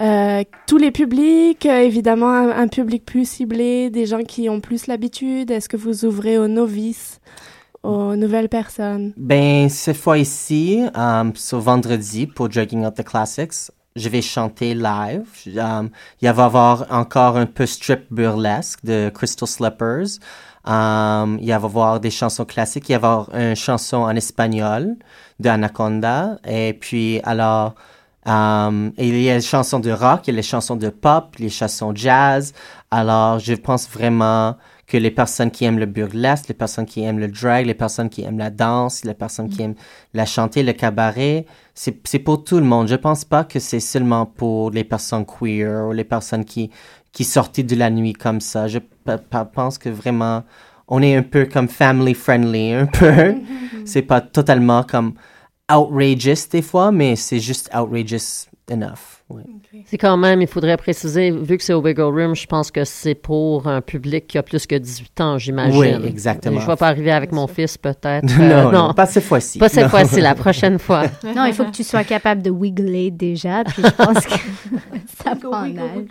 [0.00, 4.86] Euh, tous les publics, euh, évidemment un, public plus ciblé, des gens qui ont plus
[4.86, 5.50] l'habitude.
[5.50, 7.20] Est-ce que vous ouvrez aux novices,
[7.82, 9.12] aux nouvelles personnes?
[9.16, 14.74] Ben cette fois ici, um, ce vendredi pour Dragging Up the Classics, je vais chanter
[14.74, 15.26] live.
[15.56, 15.90] Um,
[16.22, 20.20] il va y avoir encore un peu strip burlesque de Crystal Slippers.
[20.64, 22.88] Um, il va y avoir des chansons classiques.
[22.88, 24.94] Il va y avoir une chanson en espagnol
[25.40, 26.38] de Anaconda.
[26.46, 27.74] Et puis, alors,
[28.26, 31.36] um, il y a les chansons de rock, il y a les chansons de pop,
[31.38, 32.52] les chansons jazz.
[32.90, 37.18] Alors, je pense vraiment que les personnes qui aiment le burlesque, les personnes qui aiment
[37.18, 39.74] le drag, les personnes qui aiment la danse, les personnes qui aiment
[40.14, 42.88] la chanter, le cabaret, c'est pour tout le monde.
[42.88, 46.70] Je pense pas que c'est seulement pour les personnes queer ou les personnes qui
[47.12, 48.68] qui sortent de la nuit comme ça.
[48.68, 48.78] Je
[49.52, 50.44] pense que vraiment
[50.88, 53.34] on est un peu comme family friendly, un peu.
[53.84, 55.14] c'est pas totalement comme
[55.70, 59.17] outrageous des fois, mais c'est juste outrageous enough.
[59.84, 62.84] C'est quand même, il faudrait préciser, vu que c'est au Wiggle Room, je pense que
[62.84, 65.78] c'est pour un public qui a plus que 18 ans, j'imagine.
[65.78, 66.60] Oui, exactement.
[66.60, 68.24] Je ne vais pas arriver avec mon fils, peut-être.
[68.38, 69.58] non, non, pas cette fois-ci.
[69.58, 71.04] Pas cette fois-ci, la prochaine fois.
[71.36, 74.34] Non, il faut que tu sois capable de wiggler déjà, puis je pense que
[75.22, 76.04] ça prend un âge.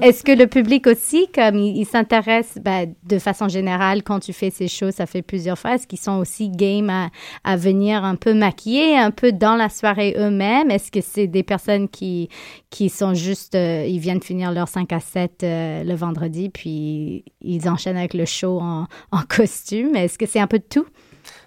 [0.00, 4.50] Est-ce que le public aussi, comme il, s'intéresse ben, de façon générale, quand tu fais
[4.50, 7.10] ces choses, ça fait plusieurs fois, est-ce qu'ils sont aussi game à,
[7.44, 10.70] à venir un peu maquiller, un peu dans la soirée eux-mêmes?
[10.70, 12.28] Est-ce que c'est des personnes qui,
[12.70, 17.24] qui sont juste, euh, ils viennent finir leur 5 à 7 euh, le vendredi, puis
[17.40, 19.96] ils enchaînent avec le show en, en costume.
[19.96, 20.86] Est-ce que c'est un peu de tout?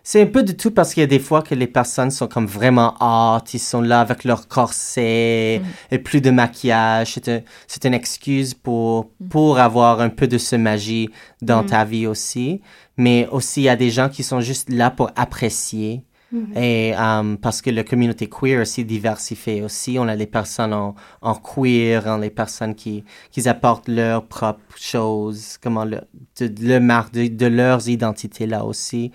[0.10, 2.28] C'est un peu de tout parce qu'il y a des fois que les personnes sont
[2.28, 5.94] comme vraiment hot, ils sont là avec leur corset mm.
[5.96, 7.20] et plus de maquillage.
[7.68, 9.28] C'est une excuse pour, mm.
[9.28, 11.10] pour avoir un peu de ce magie
[11.42, 11.66] dans mm.
[11.66, 12.62] ta vie aussi.
[12.96, 16.04] Mais aussi, il y a des gens qui sont juste là pour apprécier
[16.34, 16.58] Mm-hmm.
[16.58, 20.96] Et um, parce que la communauté queer aussi diversifiée aussi, on a des personnes en,
[21.22, 26.02] en queer, on a des personnes qui, qui apportent leurs propres choses, comment le,
[26.40, 29.12] de, le marque de, de leurs identités là aussi.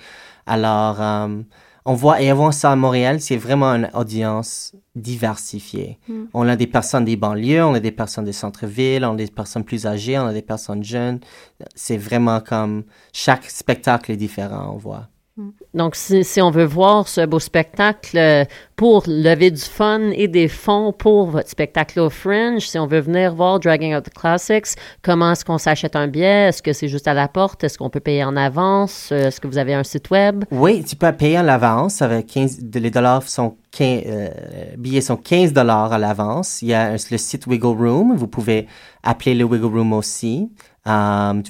[0.47, 1.45] Alors, um,
[1.85, 5.99] on voit, et avant ça à Montréal, c'est vraiment une audience diversifiée.
[6.09, 6.25] Mm.
[6.33, 9.27] On a des personnes des banlieues, on a des personnes des centres-villes, on a des
[9.27, 11.19] personnes plus âgées, on a des personnes jeunes.
[11.75, 15.09] C'est vraiment comme chaque spectacle est différent, on voit.
[15.73, 18.45] Donc, si, on veut voir ce beau spectacle euh,
[18.77, 23.01] pour lever du fun et des fonds pour votre spectacle au Fringe, si on veut
[23.01, 26.49] venir voir Dragging Out the Classics, comment est-ce qu'on s'achète un billet?
[26.49, 27.65] Est-ce que c'est juste à la porte?
[27.65, 29.09] Est-ce qu'on peut payer en avance?
[29.11, 30.45] Euh, est-ce que vous avez un site web?
[30.51, 32.03] Oui, tu peux payer en avance.
[32.03, 34.29] Avec 15, les dollars sont 15, euh,
[34.77, 36.61] billets sont 15 dollars à l'avance.
[36.61, 38.15] Il y a le site Wiggle Room.
[38.15, 38.67] Vous pouvez
[39.03, 40.51] appeler le Wiggle Room aussi.
[40.85, 41.45] Um,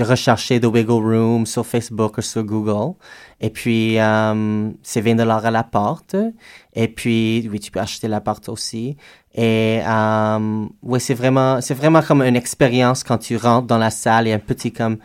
[0.00, 2.94] recherché The Wiggle Room sur Facebook ou sur Google.
[3.38, 6.16] Et puis, um, c'est 20 dollars à la porte.
[6.74, 8.96] Et puis, oui, tu peux acheter la porte aussi.
[9.34, 13.90] Et um, oui, c'est vraiment, c'est vraiment comme une expérience quand tu rentres dans la
[13.90, 14.26] salle.
[14.26, 14.96] Il y a un petit comme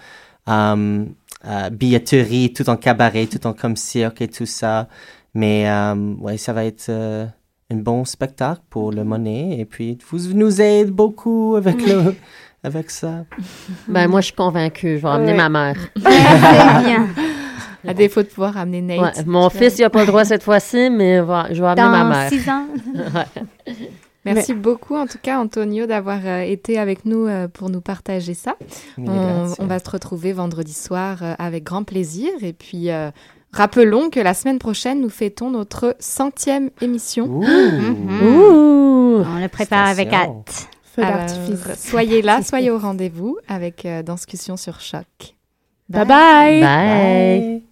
[0.48, 1.14] um,
[1.44, 4.88] uh, billetterie, tout en cabaret, tout en comme cirque et tout ça.
[5.34, 7.28] Mais um, ouais, ça va être uh,
[7.70, 9.60] un bon spectacle pour le monnaie.
[9.60, 12.16] Et puis, vous nous aidez beaucoup avec le
[12.64, 13.26] avec ça?
[13.88, 14.98] Ben, moi, je suis convaincue.
[14.98, 15.76] Je vais emmener ma mère.
[15.96, 17.08] C'est bien.
[17.86, 19.26] À défaut de pouvoir amener Nate.
[19.26, 22.30] mon fils, il n'a pas le droit cette fois-ci, mais je vais amener ma mère.
[22.30, 22.66] six ans.
[24.26, 28.34] Merci beaucoup, en tout cas, Antonio, d'avoir euh, été avec nous euh, pour nous partager
[28.34, 28.56] ça.
[28.98, 32.30] On, va se retrouver vendredi soir euh, avec grand plaisir.
[32.42, 32.90] Et puis,
[33.52, 37.26] rappelons que la semaine prochaine, nous fêtons notre centième émission.
[37.26, 37.44] Ouh.
[39.26, 40.70] On le prépare avec hâte.
[41.00, 45.06] Euh, soyez là, soyez au rendez-vous avec euh, Discussion sur Choc.
[45.90, 46.06] bye.
[46.06, 46.62] bye.
[46.62, 47.64] bye.